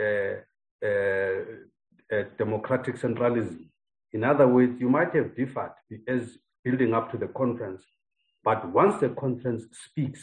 democratic 2.38 2.96
centralism. 2.96 3.68
In 4.12 4.24
other 4.24 4.48
words, 4.48 4.80
you 4.80 4.88
might 4.88 5.14
have 5.14 5.36
differed 5.36 5.72
as 6.08 6.38
building 6.64 6.94
up 6.94 7.10
to 7.12 7.18
the 7.18 7.28
conference, 7.28 7.82
but 8.42 8.68
once 8.72 9.00
the 9.00 9.10
conference 9.10 9.64
speaks, 9.84 10.20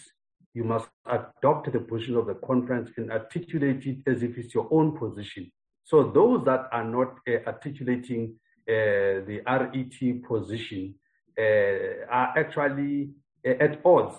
you 0.53 0.63
must 0.63 0.89
adopt 1.05 1.71
the 1.71 1.79
position 1.79 2.15
of 2.15 2.25
the 2.25 2.33
conference 2.33 2.89
and 2.97 3.11
articulate 3.11 3.85
it 3.85 3.99
as 4.07 4.23
if 4.23 4.37
it's 4.37 4.55
your 4.55 4.67
own 4.71 4.97
position. 4.97 5.51
So 5.83 6.11
those 6.11 6.43
that 6.45 6.67
are 6.71 6.83
not 6.83 7.19
uh, 7.27 7.45
articulating 7.45 8.35
uh, 8.67 9.23
the 9.29 9.41
RET 9.47 10.23
position 10.23 10.95
uh, 11.39 12.05
are 12.09 12.33
actually 12.35 13.11
uh, 13.47 13.51
at 13.51 13.85
odds 13.85 14.15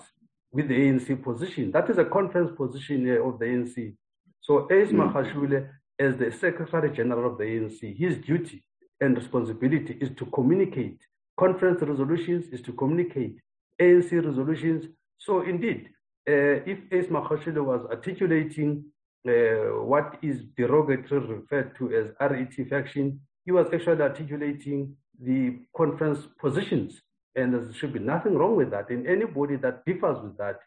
with 0.51 0.67
the 0.69 0.75
ANC 0.75 1.21
position. 1.21 1.71
That 1.71 1.89
is 1.89 1.97
a 1.99 2.05
conference 2.05 2.51
position 2.57 3.07
uh, 3.07 3.27
of 3.27 3.37
the 3.37 3.45
ANC. 3.45 3.95
So 4.41 4.67
Ace 4.71 4.91
mm. 4.91 5.11
Magashule, 5.11 5.69
as 5.99 6.17
the 6.17 6.31
Secretary 6.31 6.91
General 6.91 7.31
of 7.31 7.37
the 7.37 7.43
ANC, 7.43 7.97
his 7.97 8.17
duty 8.17 8.63
and 9.01 9.17
responsibility 9.17 9.97
is 10.01 10.09
to 10.17 10.25
communicate 10.27 10.99
conference 11.37 11.81
resolutions, 11.81 12.47
is 12.47 12.61
to 12.61 12.73
communicate 12.73 13.39
ANC 13.81 14.11
resolutions. 14.25 14.85
So 15.17 15.41
indeed, 15.41 15.89
uh, 16.27 16.63
if 16.65 16.79
Ace 16.91 17.07
Magashule 17.07 17.63
was 17.63 17.85
articulating 17.89 18.85
uh, 19.27 19.83
what 19.83 20.17
is 20.21 20.43
derogatory 20.57 21.25
referred 21.27 21.75
to 21.77 21.93
as 21.93 22.07
RET 22.19 22.53
faction, 22.69 23.19
he 23.45 23.51
was 23.51 23.67
actually 23.73 24.01
articulating 24.01 24.95
the 25.21 25.59
conference 25.75 26.27
positions 26.39 27.01
and 27.35 27.53
there 27.53 27.73
should 27.73 27.93
be 27.93 27.99
nothing 27.99 28.35
wrong 28.37 28.55
with 28.55 28.71
that. 28.71 28.89
And 28.89 29.07
anybody 29.07 29.55
that 29.57 29.85
differs 29.85 30.21
with 30.21 30.37
that, 30.37 30.59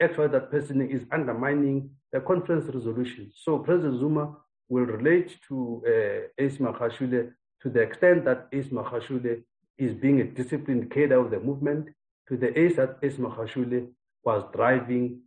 actually 0.00 0.28
that 0.28 0.50
person 0.50 0.80
is 0.80 1.02
undermining 1.12 1.90
the 2.12 2.20
conference 2.20 2.64
resolution. 2.74 3.30
So 3.34 3.58
President 3.58 4.00
Zuma 4.00 4.36
will 4.68 4.84
relate 4.84 5.36
to 5.48 5.82
uh, 5.86 6.42
Ace 6.44 6.58
to 6.58 7.68
the 7.68 7.80
extent 7.80 8.24
that 8.24 8.48
Ace 8.52 8.68
Magashule 8.68 9.42
is 9.78 9.94
being 9.94 10.20
a 10.20 10.24
disciplined 10.24 10.90
cadre 10.90 11.16
of 11.16 11.30
the 11.30 11.40
movement, 11.40 11.88
to 12.28 12.36
the 12.36 12.58
ace 12.58 12.76
that 12.76 12.98
Ace 13.02 13.16
Magashule 13.16 13.88
was 14.24 14.44
driving 14.54 15.20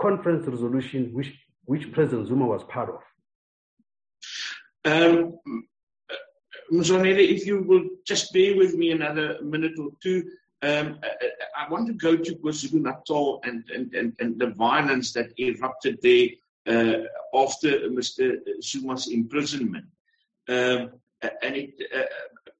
conference 0.00 0.46
resolution 0.46 1.12
which, 1.12 1.32
which 1.64 1.92
President 1.92 2.28
Zuma 2.28 2.46
was 2.46 2.62
part 2.64 2.88
of. 2.90 3.00
Um, 4.84 5.38
Mzwanele, 6.72 7.28
if 7.36 7.46
you 7.46 7.62
will 7.62 7.84
just 8.06 8.32
bear 8.32 8.56
with 8.56 8.74
me 8.74 8.90
another 8.90 9.38
minute 9.42 9.78
or 9.78 9.90
two. 10.02 10.24
Um, 10.66 10.98
I, 11.04 11.64
I, 11.64 11.68
want 11.68 11.86
to 11.86 11.92
go 11.92 12.16
to 12.16 12.34
KwaZulu 12.34 12.82
Natal 12.82 13.40
and, 13.44 13.62
and, 13.72 13.94
and, 13.94 14.16
and, 14.18 14.36
the 14.36 14.48
violence 14.48 15.12
that 15.12 15.28
erupted 15.38 15.98
there 16.02 16.28
uh, 16.66 17.04
after 17.34 17.70
Mr. 17.90 18.38
Zuma's 18.60 19.06
imprisonment. 19.06 19.84
Um, 20.48 20.90
and 21.42 21.56
it, 21.56 21.74
uh, 21.94 22.02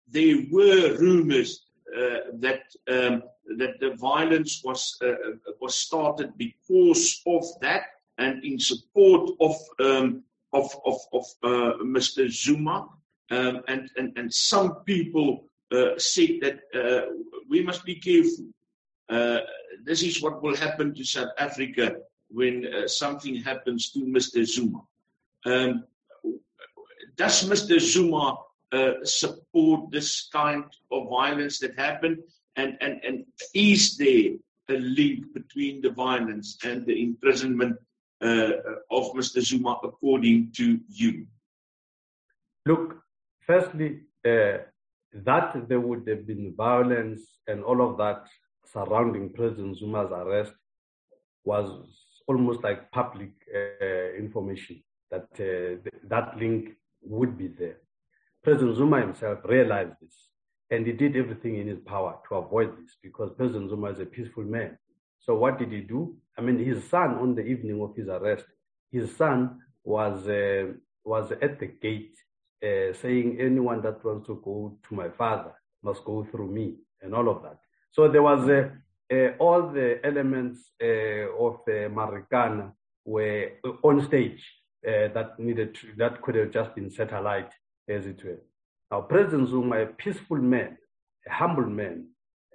there 0.09 0.37
were 0.53 0.97
rumors 0.99 1.67
uh, 1.97 2.31
that 2.35 2.63
um, 2.89 3.25
that 3.59 3.81
the 3.81 3.95
violence 3.97 4.63
was 4.65 4.99
uh, 5.03 5.15
was 5.61 5.75
started 5.75 6.33
because 6.37 7.23
of 7.27 7.45
that 7.61 7.83
and 8.19 8.45
in 8.45 8.59
support 8.61 9.31
of 9.41 9.57
um, 9.81 10.23
of 10.53 10.71
of, 10.85 10.99
of 11.13 11.25
uh, 11.43 11.73
Mr. 11.83 12.31
Zuma. 12.31 12.89
Um, 13.29 13.63
and, 13.67 13.91
and, 13.97 14.17
and 14.17 14.33
some 14.33 14.85
people 14.85 15.49
uh, 15.73 15.99
said 15.99 16.39
that 16.43 16.59
uh, 16.75 17.07
we 17.49 17.63
must 17.63 17.85
be 17.85 17.97
careful. 17.97 18.47
Uh, 19.09 19.41
this 19.85 20.03
is 20.03 20.23
what 20.23 20.43
will 20.43 20.57
happen 20.57 20.95
to 20.95 21.05
South 21.05 21.31
Africa 21.39 21.97
when 22.29 22.67
uh, 22.67 22.89
something 22.89 23.37
happens 23.37 23.91
to 23.93 24.01
Mr. 24.01 24.45
Zuma. 24.45 24.81
Um, 25.45 25.85
does 27.17 27.49
Mr. 27.49 27.81
Zuma 27.81 28.37
uh, 28.73 28.93
support 29.05 29.91
this 29.91 30.29
kind 30.33 30.65
of 30.91 31.09
violence 31.09 31.61
that 31.61 31.79
happened? 31.79 32.19
And, 32.57 32.77
and, 32.81 33.01
and 33.05 33.25
is 33.55 33.97
there 33.97 34.33
a 34.69 34.79
link 34.79 35.33
between 35.33 35.83
the 35.83 35.91
violence 35.91 36.59
and 36.65 36.85
the 36.85 37.01
imprisonment 37.01 37.77
uh, 38.21 38.51
of 38.91 39.13
Mr. 39.13 39.41
Zuma, 39.41 39.79
according 39.85 40.53
to 40.57 40.81
you? 40.89 41.27
Look, 42.65 42.97
Firstly, 43.47 44.01
that 45.13 45.69
there 45.69 45.81
would 45.81 46.07
have 46.09 46.27
been 46.27 46.55
violence 46.57 47.23
and 47.47 47.63
all 47.63 47.81
of 47.89 47.97
that 47.99 48.25
surrounding 48.73 49.33
President 49.33 49.77
Zuma's 49.79 50.11
arrest 50.13 50.53
was 51.45 51.71
almost 52.27 52.63
like 52.63 52.91
public 52.91 53.31
uh, 53.55 54.15
information 54.19 54.83
that 55.11 55.29
uh, 55.35 55.81
th- 55.83 56.03
that 56.09 56.37
link 56.37 56.71
would 57.03 57.39
be 57.39 57.49
there. 57.49 57.79
President 58.43 58.77
Zuma 58.77 59.01
himself 59.01 59.39
realized 59.45 59.93
this 60.01 60.29
and 60.71 60.87
he 60.87 60.93
did 60.93 61.17
everything 61.17 61.59
in 61.59 61.69
his 61.69 61.79
power 61.81 62.19
to 62.29 62.37
avoid 62.37 62.77
this 62.79 62.97
because 63.03 63.31
President 63.37 63.71
Zuma 63.71 63.89
is 63.91 64.01
a 64.01 64.07
peaceful 64.07 64.45
man. 64.45 64.77
So 65.21 65.37
what 65.37 65.59
did 65.59 65.73
he 65.73 65.81
do? 65.81 66.17
I 66.37 66.43
mean, 66.43 66.59
his 66.59 66.89
son 66.89 67.15
on 67.19 67.35
the 67.35 67.43
evening 67.43 67.81
of 67.81 67.95
his 67.95 68.09
arrest, 68.09 68.45
his 68.91 69.17
son 69.17 69.61
was 69.85 70.27
uh, 70.29 70.73
was 71.05 71.31
at 71.31 71.61
the 71.61 71.67
gate 71.67 72.17
uh, 72.65 72.93
saying 73.03 73.39
anyone 73.41 73.83
that 73.83 74.05
wants 74.05 74.27
to 74.27 74.41
go 74.45 74.79
to 74.89 74.95
my 74.95 75.09
father 75.11 75.53
must 75.83 76.05
go 76.05 76.27
through 76.31 76.51
me 76.51 76.75
and 77.03 77.15
all 77.15 77.29
of 77.29 77.43
that. 77.43 77.59
So 77.93 78.09
there 78.09 78.23
was 78.23 78.49
uh, 78.49 78.69
uh, 79.13 79.31
all 79.39 79.69
the 79.69 80.01
elements 80.05 80.71
uh, 80.83 81.31
of 81.39 81.61
the 81.67 81.91
Marikana 81.99 82.73
were 83.05 83.53
on 83.83 84.05
stage 84.05 84.43
uh, 84.87 85.09
that 85.15 85.39
needed 85.39 85.75
to, 85.77 85.89
that 85.97 86.21
could 86.23 86.35
have 86.35 86.51
just 86.51 86.75
been 86.75 86.91
set 86.91 87.13
alight, 87.13 87.51
as 87.89 88.07
it 88.07 88.23
were. 88.25 88.43
Now, 88.91 89.03
President 89.03 89.49
Zuma, 89.49 89.83
a 89.83 89.87
peaceful 89.87 90.39
man, 90.39 90.77
a 91.27 91.33
humble 91.33 91.67
man, 91.67 92.09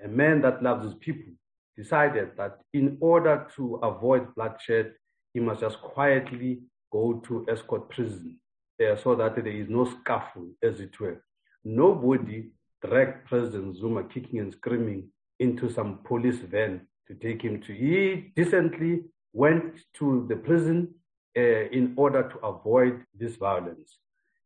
a 0.03 0.07
man 0.07 0.41
that 0.41 0.61
loves 0.61 0.85
his 0.85 0.95
people, 0.95 1.33
decided 1.77 2.31
that 2.37 2.59
in 2.73 2.97
order 2.99 3.47
to 3.55 3.75
avoid 3.75 4.33
bloodshed, 4.35 4.93
he 5.33 5.39
must 5.39 5.61
just 5.61 5.79
quietly 5.81 6.59
go 6.91 7.13
to 7.25 7.45
Estcourt 7.49 7.89
prison 7.89 8.37
uh, 8.81 8.95
so 8.95 9.15
that 9.15 9.35
there 9.35 9.47
is 9.47 9.69
no 9.69 9.85
scuffle, 9.85 10.47
as 10.61 10.79
it 10.79 10.99
were. 10.99 11.23
Nobody 11.63 12.51
dragged 12.85 13.25
President 13.27 13.77
Zuma 13.77 14.03
kicking 14.03 14.39
and 14.39 14.51
screaming 14.53 15.09
into 15.39 15.69
some 15.69 15.99
police 16.03 16.39
van 16.39 16.87
to 17.07 17.13
take 17.15 17.41
him 17.41 17.61
to. 17.61 17.73
He 17.73 18.31
decently 18.35 19.03
went 19.33 19.79
to 19.95 20.25
the 20.29 20.35
prison 20.35 20.93
uh, 21.37 21.41
in 21.41 21.93
order 21.95 22.23
to 22.23 22.37
avoid 22.39 23.03
this 23.17 23.35
violence. 23.35 23.97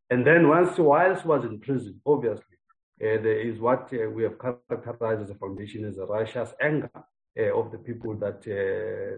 And 0.10 0.26
then 0.26 0.48
once 0.48 0.78
whilst 0.78 1.26
was 1.26 1.43
in 1.45 1.60
prison, 1.60 2.00
obviously, 2.06 2.58
uh, 3.02 3.19
there 3.26 3.39
is 3.39 3.60
what 3.60 3.91
uh, 3.93 4.10
we 4.10 4.24
have 4.24 4.38
characterized 4.39 5.24
as 5.24 5.30
a 5.30 5.36
foundation 5.36 5.84
as 5.84 5.98
a 5.98 6.06
righteous 6.06 6.54
anger 6.62 6.91
uh, 7.38 7.60
of 7.60 7.71
the 7.71 7.78
people 7.78 8.13
that 8.15 8.43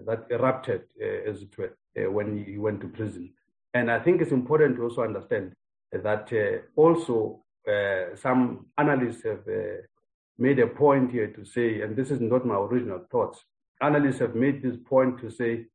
that 0.06 0.26
erupted, 0.32 0.84
as 1.28 1.42
it 1.42 1.54
were, 1.58 1.76
when 2.10 2.44
he 2.44 2.58
went 2.58 2.82
to 2.82 2.88
prison. 2.88 3.34
And 3.74 3.92
I 3.92 4.00
think 4.00 4.22
it's 4.22 4.32
important 4.32 4.78
to 4.78 4.84
also 4.84 5.04
understand 5.04 5.54
that 5.92 6.32
also 6.76 7.44
some 8.16 8.68
analysts 8.78 9.24
have 9.24 9.44
made 10.38 10.60
a 10.60 10.68
point 10.68 11.12
here 11.12 11.28
to 11.28 11.44
say, 11.46 11.82
and 11.82 11.96
this 11.96 12.12
is 12.12 12.22
not 12.22 12.46
my 12.46 12.56
original 12.56 13.02
thoughts, 13.12 13.44
analysts 13.82 14.20
have 14.20 14.36
made 14.36 14.62
this 14.62 14.78
point 14.86 15.20
to 15.20 15.30
say 15.30 15.66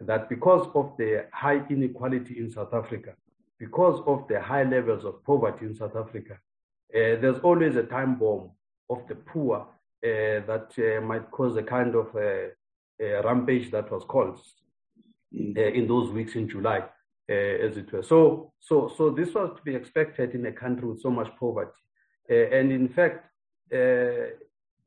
that 0.00 0.28
because 0.28 0.68
of 0.74 0.92
the 0.98 1.26
high 1.32 1.62
inequality 1.70 2.38
in 2.38 2.50
South 2.50 2.72
Africa, 2.74 3.14
because 3.58 4.00
of 4.06 4.26
the 4.28 4.40
high 4.40 4.64
levels 4.64 5.04
of 5.04 5.24
poverty 5.24 5.66
in 5.66 5.74
South 5.74 5.96
Africa, 5.96 6.34
uh, 6.94 7.18
there's 7.20 7.38
always 7.40 7.76
a 7.76 7.82
time 7.82 8.16
bomb 8.16 8.50
of 8.90 9.06
the 9.08 9.14
poor 9.14 9.56
uh, 9.58 9.66
that 10.02 10.70
uh, 10.78 11.00
might 11.00 11.30
cause 11.30 11.56
a 11.56 11.62
kind 11.62 11.94
of 11.94 12.14
a, 12.16 12.50
rampage 13.24 13.70
that 13.70 13.90
was 13.90 14.02
caused 14.08 14.62
uh, 15.34 15.60
in 15.60 15.86
those 15.86 16.10
weeks 16.10 16.34
in 16.34 16.48
July, 16.48 16.82
uh, 17.30 17.66
as 17.66 17.76
it 17.76 17.92
were. 17.92 18.02
So, 18.02 18.52
so, 18.60 18.92
so 18.96 19.10
this 19.10 19.34
was 19.34 19.50
to 19.56 19.62
be 19.62 19.74
expected 19.74 20.34
in 20.34 20.46
a 20.46 20.52
country 20.52 20.86
with 20.88 21.00
so 21.00 21.10
much 21.10 21.30
poverty. 21.38 21.72
Uh, 22.30 22.34
and 22.56 22.72
in 22.72 22.88
fact, 22.88 23.28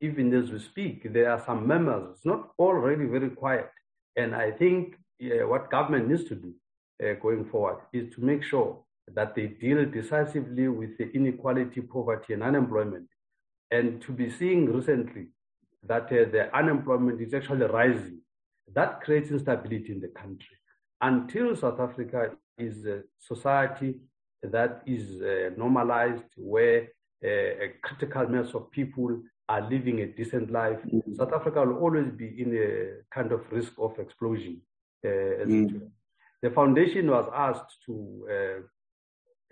even 0.00 0.32
as 0.32 0.50
we 0.50 0.58
speak, 0.58 1.12
there 1.12 1.30
are 1.30 1.42
some 1.44 1.66
members, 1.66 2.16
it's 2.16 2.24
not 2.24 2.50
all 2.56 2.72
really 2.72 3.04
very 3.04 3.30
quiet. 3.30 3.70
And 4.16 4.34
I 4.34 4.52
think 4.52 4.96
what 5.20 5.70
government 5.70 6.08
needs 6.08 6.24
to 6.24 6.34
do 6.34 6.54
uh, 7.02 7.14
going 7.20 7.44
forward 7.50 7.78
is 7.92 8.14
to 8.14 8.20
make 8.22 8.42
sure 8.42 8.78
that 9.14 9.34
they 9.34 9.48
deal 9.48 9.84
decisively 9.84 10.68
with 10.68 10.96
the 10.98 11.10
inequality, 11.12 11.80
poverty, 11.80 12.32
and 12.32 12.42
unemployment. 12.42 13.08
And 13.70 14.00
to 14.02 14.12
be 14.12 14.30
seeing 14.30 14.72
recently 14.72 15.28
that 15.86 16.04
uh, 16.04 16.30
the 16.30 16.50
unemployment 16.54 17.20
is 17.20 17.34
actually 17.34 17.66
rising, 17.66 18.20
that 18.74 19.00
creates 19.02 19.30
instability 19.30 19.92
in 19.92 20.00
the 20.00 20.08
country. 20.08 20.56
Until 21.00 21.56
South 21.56 21.80
Africa 21.80 22.32
is 22.58 22.84
a 22.84 23.02
society 23.18 24.00
that 24.42 24.82
is 24.86 25.20
uh, 25.20 25.50
normalized, 25.56 26.24
where 26.36 26.88
uh, 27.24 27.28
a 27.28 27.72
critical 27.82 28.26
mass 28.28 28.54
of 28.54 28.70
people 28.70 29.20
are 29.48 29.68
living 29.68 30.00
a 30.00 30.06
decent 30.06 30.50
life, 30.50 30.78
mm-hmm. 30.86 31.14
South 31.14 31.32
Africa 31.32 31.64
will 31.64 31.78
always 31.78 32.10
be 32.10 32.40
in 32.40 32.54
a 32.56 33.14
kind 33.14 33.32
of 33.32 33.40
risk 33.50 33.72
of 33.78 33.98
explosion. 33.98 34.60
Uh, 35.04 35.08
mm-hmm. 35.08 35.78
The 36.42 36.50
foundation 36.50 37.10
was 37.10 37.30
asked 37.34 37.76
to 37.86 38.26
uh, 38.30 38.60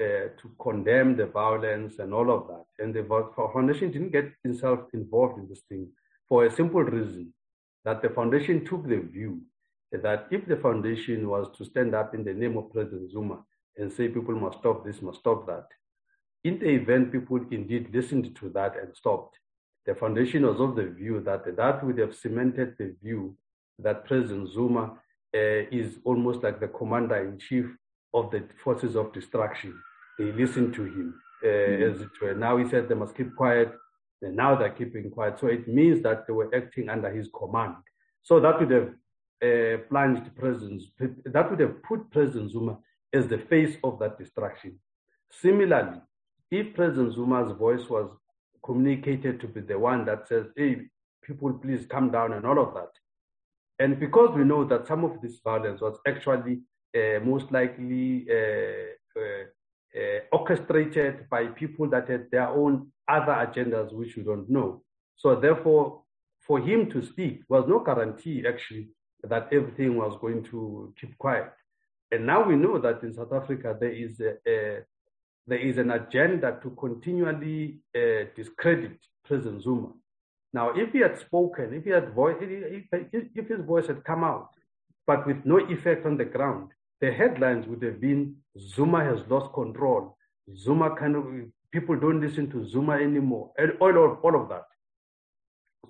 uh, 0.01 0.29
to 0.41 0.51
condemn 0.61 1.17
the 1.17 1.27
violence 1.27 1.99
and 1.99 2.15
all 2.15 2.31
of 2.31 2.47
that, 2.47 2.67
and 2.79 2.95
the 2.95 3.05
foundation 3.53 3.91
didn't 3.91 4.13
get 4.13 4.31
itself 4.45 4.81
involved 4.95 5.39
in 5.39 5.49
this 5.49 5.63
thing 5.69 5.89
for 6.29 6.45
a 6.45 6.51
simple 6.51 6.83
reason 6.83 7.35
that 7.85 8.01
the 8.03 8.11
foundation 8.11 8.65
took 8.65 8.87
the 8.87 8.99
view 8.99 9.41
that 9.93 10.27
if 10.31 10.47
the 10.47 10.57
foundation 10.57 11.29
was 11.29 11.49
to 11.57 11.65
stand 11.65 11.95
up 11.95 12.15
in 12.15 12.25
the 12.25 12.35
name 12.35 12.57
of 12.57 12.73
President 12.73 13.11
Zuma 13.11 13.39
and 13.77 13.93
say 13.93 14.09
people 14.09 14.35
must 14.35 14.59
stop 14.59 14.85
this, 14.85 15.01
must 15.03 15.21
stop 15.21 15.47
that, 15.47 15.67
in 16.45 16.59
the 16.59 16.69
event 16.69 17.13
people 17.13 17.41
indeed 17.51 17.89
listened 17.93 18.35
to 18.37 18.49
that 18.51 18.77
and 18.81 18.95
stopped, 18.95 19.39
the 19.87 19.95
foundation 19.95 20.47
was 20.47 20.61
of 20.61 20.77
the 20.77 20.85
view 20.85 21.21
that 21.21 21.57
that 21.57 21.85
would 21.85 21.99
have 21.99 22.15
cemented 22.15 22.75
the 22.79 22.95
view 23.03 23.37
that 23.79 24.05
President 24.05 24.49
Zuma 24.53 24.93
uh, 25.35 25.63
is 25.71 25.97
almost 26.05 26.43
like 26.43 26.61
the 26.61 26.69
commander 26.69 27.17
in 27.17 27.39
chief 27.39 27.67
of 28.13 28.31
the 28.31 28.45
forces 28.63 28.97
of 28.97 29.13
destruction. 29.13 29.81
They 30.19 30.33
listened 30.33 30.75
to 30.75 30.85
him 30.85 31.21
uh, 31.43 31.47
mm-hmm. 31.47 31.95
as 31.95 32.01
it 32.03 32.11
were. 32.21 32.35
Now 32.35 32.57
he 32.57 32.69
said 32.69 32.89
they 32.89 32.95
must 32.95 33.17
keep 33.17 33.35
quiet, 33.37 33.73
and 34.23 34.37
now 34.37 34.57
they're 34.57 34.71
keeping 34.71 35.11
quiet. 35.11 35.39
So 35.39 35.47
it 35.47 35.69
means 35.69 36.03
that 36.03 36.27
they 36.27 36.33
were 36.33 36.55
acting 36.55 36.89
under 36.89 37.11
his 37.11 37.29
command. 37.37 37.77
So 38.23 38.41
that 38.41 38.59
would 38.61 38.71
have 38.71 38.91
plunged 39.89 40.35
President, 40.37 40.83
that 41.25 41.51
would 41.51 41.61
have 41.61 41.83
put 41.83 42.11
President 42.11 42.51
Zuma 42.51 42.79
as 43.13 43.27
the 43.29 43.39
face 43.39 43.77
of 43.85 43.99
that 43.99 44.19
destruction. 44.19 44.79
Similarly, 45.31 46.01
if 46.51 46.75
President 46.75 47.15
Zuma's 47.15 47.53
voice 47.53 47.89
was 47.89 48.11
communicated 48.65 49.41
to 49.41 49.47
be 49.47 49.61
the 49.61 49.79
one 49.79 50.05
that 50.07 50.27
says, 50.29 50.47
hey, 50.57 50.83
people, 51.23 51.53
please 51.53 51.87
come 51.87 52.11
down 52.11 52.33
and 52.33 52.45
all 52.47 52.59
of 52.59 52.75
that, 52.75 52.91
and 53.79 54.01
because 54.01 54.35
we 54.35 54.45
know 54.45 54.65
that 54.65 54.87
some 54.87 55.05
of 55.05 55.21
this 55.21 55.39
violence 55.45 55.81
was 55.81 55.99
actually 56.07 56.61
uh, 56.97 57.21
most 57.23 57.53
likely 57.53 58.27
uh, 58.31 59.21
uh, 59.21 59.45
uh, 59.99 60.21
orchestrated 60.33 61.29
by 61.31 61.47
people 61.47 61.89
that 61.89 62.09
had 62.09 62.31
their 62.31 62.49
own 62.49 62.91
other 63.09 63.33
agendas, 63.33 63.93
which 63.93 64.17
we 64.17 64.23
don't 64.23 64.49
know. 64.51 64.83
So 65.17 65.37
therefore, 65.39 66.03
for 66.41 66.59
him 66.59 66.91
to 66.91 67.03
speak 67.03 67.43
was 67.49 67.65
no 67.69 67.81
guarantee 67.81 68.45
actually 68.47 68.89
that 69.25 69.49
everything 69.53 69.97
was 69.97 70.17
going 70.21 70.45
to 70.45 70.93
keep 71.01 71.17
quiet. 71.19 71.53
And 72.11 72.27
now 72.27 72.47
we 72.47 72.57
know 72.57 72.79
that 72.79 73.03
in 73.03 73.13
South 73.13 73.33
Africa 73.33 73.77
there 73.79 73.93
is 73.93 74.21
a, 74.21 74.35
a 74.47 74.81
there 75.47 75.59
is 75.59 75.79
an 75.79 75.91
agenda 75.91 76.59
to 76.63 76.71
continually 76.71 77.81
uh, 77.97 78.25
discredit 78.37 78.99
President 79.25 79.63
Zuma. 79.63 79.89
Now, 80.53 80.71
if 80.75 80.93
he 80.93 80.99
had 80.99 81.19
spoken, 81.19 81.75
if 81.75 81.85
he 81.85 81.91
had 81.91 82.15
voice, 82.15 82.37
if, 82.41 82.85
if 83.13 83.49
his 83.49 83.61
voice 83.61 83.87
had 83.87 84.05
come 84.05 84.25
out, 84.25 84.51
but 85.07 85.27
with 85.27 85.45
no 85.45 85.59
effect 85.59 86.05
on 86.07 86.17
the 86.19 86.25
ground, 86.25 86.71
the 87.01 87.13
headlines 87.13 87.67
would 87.67 87.83
have 87.83 88.01
been 88.01 88.37
Zuma 88.59 89.05
has 89.05 89.21
lost 89.29 89.53
control. 89.55 90.17
Zuma 90.57 90.95
kind 90.97 91.17
of 91.17 91.25
people 91.73 91.99
don't 91.99 92.21
listen 92.21 92.51
to 92.51 92.67
Zuma 92.67 92.95
anymore, 92.95 93.53
and 93.59 93.73
all 93.81 93.91
of, 93.91 94.19
all 94.23 94.41
of 94.41 94.49
that. 94.49 94.65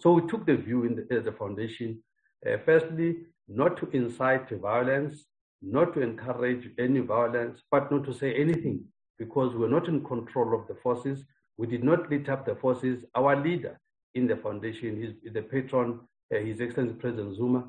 So 0.01 0.13
we 0.13 0.29
took 0.29 0.47
the 0.47 0.57
view 0.57 0.85
in 0.85 0.97
the, 0.97 1.17
as 1.17 1.27
a 1.27 1.33
foundation, 1.33 2.03
uh, 2.47 2.57
firstly, 2.65 3.17
not 3.49 3.77
to 3.79 3.89
incite 3.91 4.51
violence, 4.51 5.25
not 5.63 5.95
to 5.95 6.01
encourage 6.01 6.71
any 6.79 7.01
violence, 7.01 7.63
but 7.71 7.91
not 7.91 8.05
to 8.05 8.13
say 8.13 8.35
anything 8.35 8.85
because 9.19 9.55
we're 9.55 9.69
not 9.69 9.89
in 9.89 10.05
control 10.05 10.59
of 10.59 10.69
the 10.69 10.77
forces. 10.83 11.25
We 11.57 11.67
did 11.67 11.83
not 11.83 12.11
lead 12.11 12.29
up 12.29 12.47
the 12.47 12.55
forces. 12.55 13.05
Our 13.15 13.35
leader 13.43 13.81
in 14.15 14.27
the 14.27 14.37
foundation, 14.37 15.03
his, 15.03 15.33
the 15.33 15.43
patron, 15.43 16.01
uh, 16.35 16.39
His 16.39 16.61
Excellency 16.61 16.95
President 16.95 17.37
Zuma, 17.37 17.65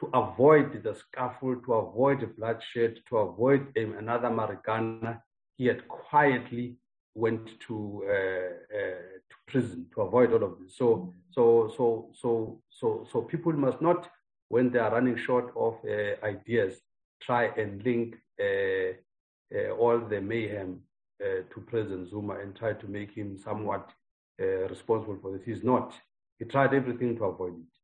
to 0.00 0.06
avoid 0.14 0.82
the 0.82 0.94
scuffle, 0.94 1.56
to 1.66 1.72
avoid 1.74 2.36
bloodshed, 2.36 2.98
to 3.08 3.18
avoid 3.18 3.66
um, 3.78 3.96
another 3.98 4.28
Marikana, 4.28 5.20
he 5.56 5.66
had 5.66 5.86
quietly 5.88 6.76
went 7.14 7.48
to 7.66 8.04
uh, 8.08 8.76
uh, 8.78 9.17
to 9.30 9.36
prison 9.46 9.86
to 9.94 10.02
avoid 10.02 10.32
all 10.32 10.44
of 10.44 10.58
this. 10.60 10.76
So 10.76 11.14
so 11.30 11.72
so 11.76 12.10
so 12.20 12.60
so 12.70 13.06
so 13.10 13.22
people 13.22 13.52
must 13.52 13.80
not, 13.80 14.08
when 14.48 14.70
they 14.70 14.78
are 14.78 14.92
running 14.92 15.16
short 15.16 15.52
of 15.56 15.74
uh, 15.84 16.24
ideas, 16.24 16.80
try 17.20 17.46
and 17.56 17.82
link 17.84 18.16
uh, 18.40 18.92
uh, 19.54 19.70
all 19.78 19.98
the 19.98 20.20
mayhem 20.20 20.80
uh, 21.22 21.42
to 21.52 21.60
President 21.66 22.08
Zuma 22.08 22.38
and 22.40 22.54
try 22.54 22.72
to 22.72 22.86
make 22.86 23.12
him 23.12 23.38
somewhat 23.38 23.90
responsible 24.70 25.18
for 25.20 25.32
this. 25.32 25.44
He's 25.44 25.64
not. 25.64 25.92
He 26.38 26.44
tried 26.44 26.72
everything 26.72 27.16
to 27.16 27.24
avoid 27.24 27.54
it. 27.54 27.78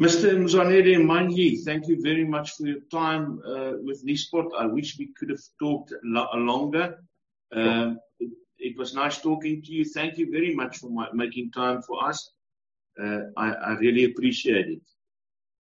Mr. 0.00 0.32
Manyi, 1.04 1.62
thank 1.62 1.86
you 1.86 2.00
very 2.02 2.24
much 2.24 2.52
for 2.56 2.66
your 2.66 2.80
time 2.90 3.40
uh, 3.46 3.72
with 3.82 4.04
Nuuspot. 4.06 4.48
I 4.58 4.66
wish 4.66 4.98
we 4.98 5.10
could 5.18 5.28
have 5.30 5.42
talked 5.58 5.92
lo- 6.02 6.28
longer. 6.34 6.98
Um, 7.52 7.98
it, 8.60 8.78
was 8.78 8.94
nice 8.94 9.20
talking 9.20 9.62
to 9.62 9.72
you. 9.72 9.84
Thank 9.84 10.18
you 10.18 10.30
very 10.30 10.54
much 10.54 10.78
for 10.78 10.90
my, 10.90 11.08
making 11.12 11.52
time 11.52 11.82
for 11.82 12.08
us. 12.08 12.32
Uh, 13.00 13.20
I, 13.36 13.52
I, 13.52 13.72
really 13.74 14.04
appreciate 14.04 14.68
it. 14.68 14.82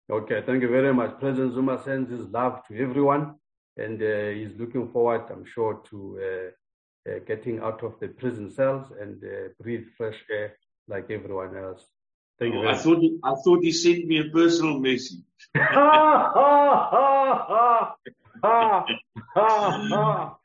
Okay, 0.09 0.41
thank 0.45 0.61
you 0.61 0.69
very 0.69 0.93
much. 0.93 1.19
President 1.19 1.53
Zuma 1.53 1.81
sends 1.83 2.09
his 2.09 2.27
love 2.27 2.61
to 2.67 2.77
everyone, 2.77 3.35
and 3.77 4.01
uh, 4.01 4.29
he's 4.29 4.59
looking 4.59 4.91
forward, 4.91 5.29
I'm 5.31 5.45
sure, 5.45 5.81
to 5.89 6.19
uh, 6.19 7.11
uh, 7.11 7.19
getting 7.25 7.59
out 7.59 7.83
of 7.83 7.99
the 7.99 8.09
prison 8.09 8.51
cells 8.51 8.91
and 8.99 9.23
uh, 9.23 9.49
breathe 9.61 9.87
fresh 9.97 10.21
air 10.29 10.57
like 10.87 11.09
everyone 11.09 11.55
else. 11.55 11.85
Thank 12.39 12.55
you. 12.55 12.67
I 12.67 12.75
thought 12.75 12.99
he, 12.99 13.17
I 13.23 13.35
thought 13.43 13.63
he 13.63 13.71
sent 13.71 14.07
me 14.07 14.19
a 14.19 14.25
personal 14.25 14.79
message. 14.79 15.21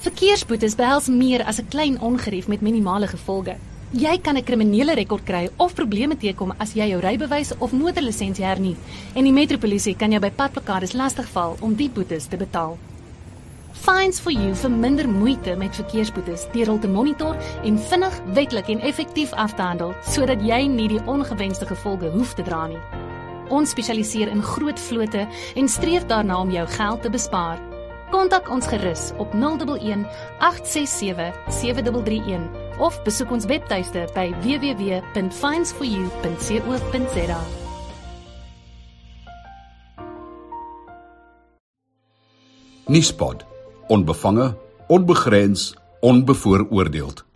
Verkeersboetes 0.00 0.78
behels 0.80 1.10
meer 1.12 1.42
as 1.44 1.58
'n 1.60 1.68
klein 1.68 2.00
ongerief 2.00 2.48
met 2.48 2.60
minimale 2.60 3.06
gevolge. 3.06 3.56
Jy 3.92 4.18
kan 4.22 4.36
'n 4.36 4.44
kriminele 4.44 4.94
rekord 4.94 5.24
kry 5.24 5.50
of 5.56 5.74
probleme 5.74 6.16
teekom 6.16 6.54
as 6.58 6.72
jy 6.72 6.88
jou 6.88 7.00
rybewys 7.00 7.52
of 7.58 7.72
motorlisensie 7.72 8.44
hernie. 8.44 8.76
En 9.14 9.24
die 9.24 9.32
metropolisie 9.32 9.96
kan 9.96 10.10
jou 10.10 10.20
by 10.20 10.30
padplakkades 10.30 10.92
lastigval 10.92 11.56
om 11.60 11.74
die 11.74 11.90
boetes 11.90 12.26
te 12.26 12.36
betaal. 12.36 12.78
Fines 13.72 14.20
for 14.20 14.32
you 14.32 14.54
vir 14.54 14.70
minder 14.70 15.08
moeite 15.08 15.56
met 15.56 15.74
verkeersboetes 15.74 16.46
deur 16.52 16.66
hul 16.66 16.78
te 16.78 16.88
monitor 16.88 17.36
en 17.64 17.78
vinnig, 17.78 18.20
wettelik 18.34 18.68
en 18.68 18.80
effektief 18.80 19.32
af 19.32 19.54
te 19.54 19.62
handel 19.62 19.94
sodat 20.02 20.40
jy 20.42 20.66
nie 20.66 20.88
die 20.88 21.04
ongewenste 21.06 21.66
gevolge 21.66 22.10
hoef 22.10 22.34
te 22.34 22.42
dra 22.42 22.66
nie. 22.66 22.80
Ons 23.48 23.70
spesialiseer 23.70 24.28
in 24.28 24.42
groot 24.42 24.80
vlote 24.80 25.28
en 25.54 25.68
streef 25.68 26.06
daarna 26.06 26.40
om 26.40 26.50
jou 26.50 26.66
geld 26.66 27.02
te 27.02 27.10
bespaar. 27.10 27.69
Kontak 28.10 28.50
ons 28.50 28.66
gerus 28.66 29.12
op 29.22 29.30
011 29.34 30.06
867 30.42 31.34
7331 31.48 32.48
of 32.82 32.98
besoek 33.06 33.30
ons 33.30 33.46
webtuiste 33.46 34.08
by 34.16 34.34
www.finds4u.co.za. 34.42 37.40
Nispod. 42.90 43.44
Onbevange, 43.86 44.54
onbegrens, 44.86 45.74
onbevooroordeeld. 46.00 47.29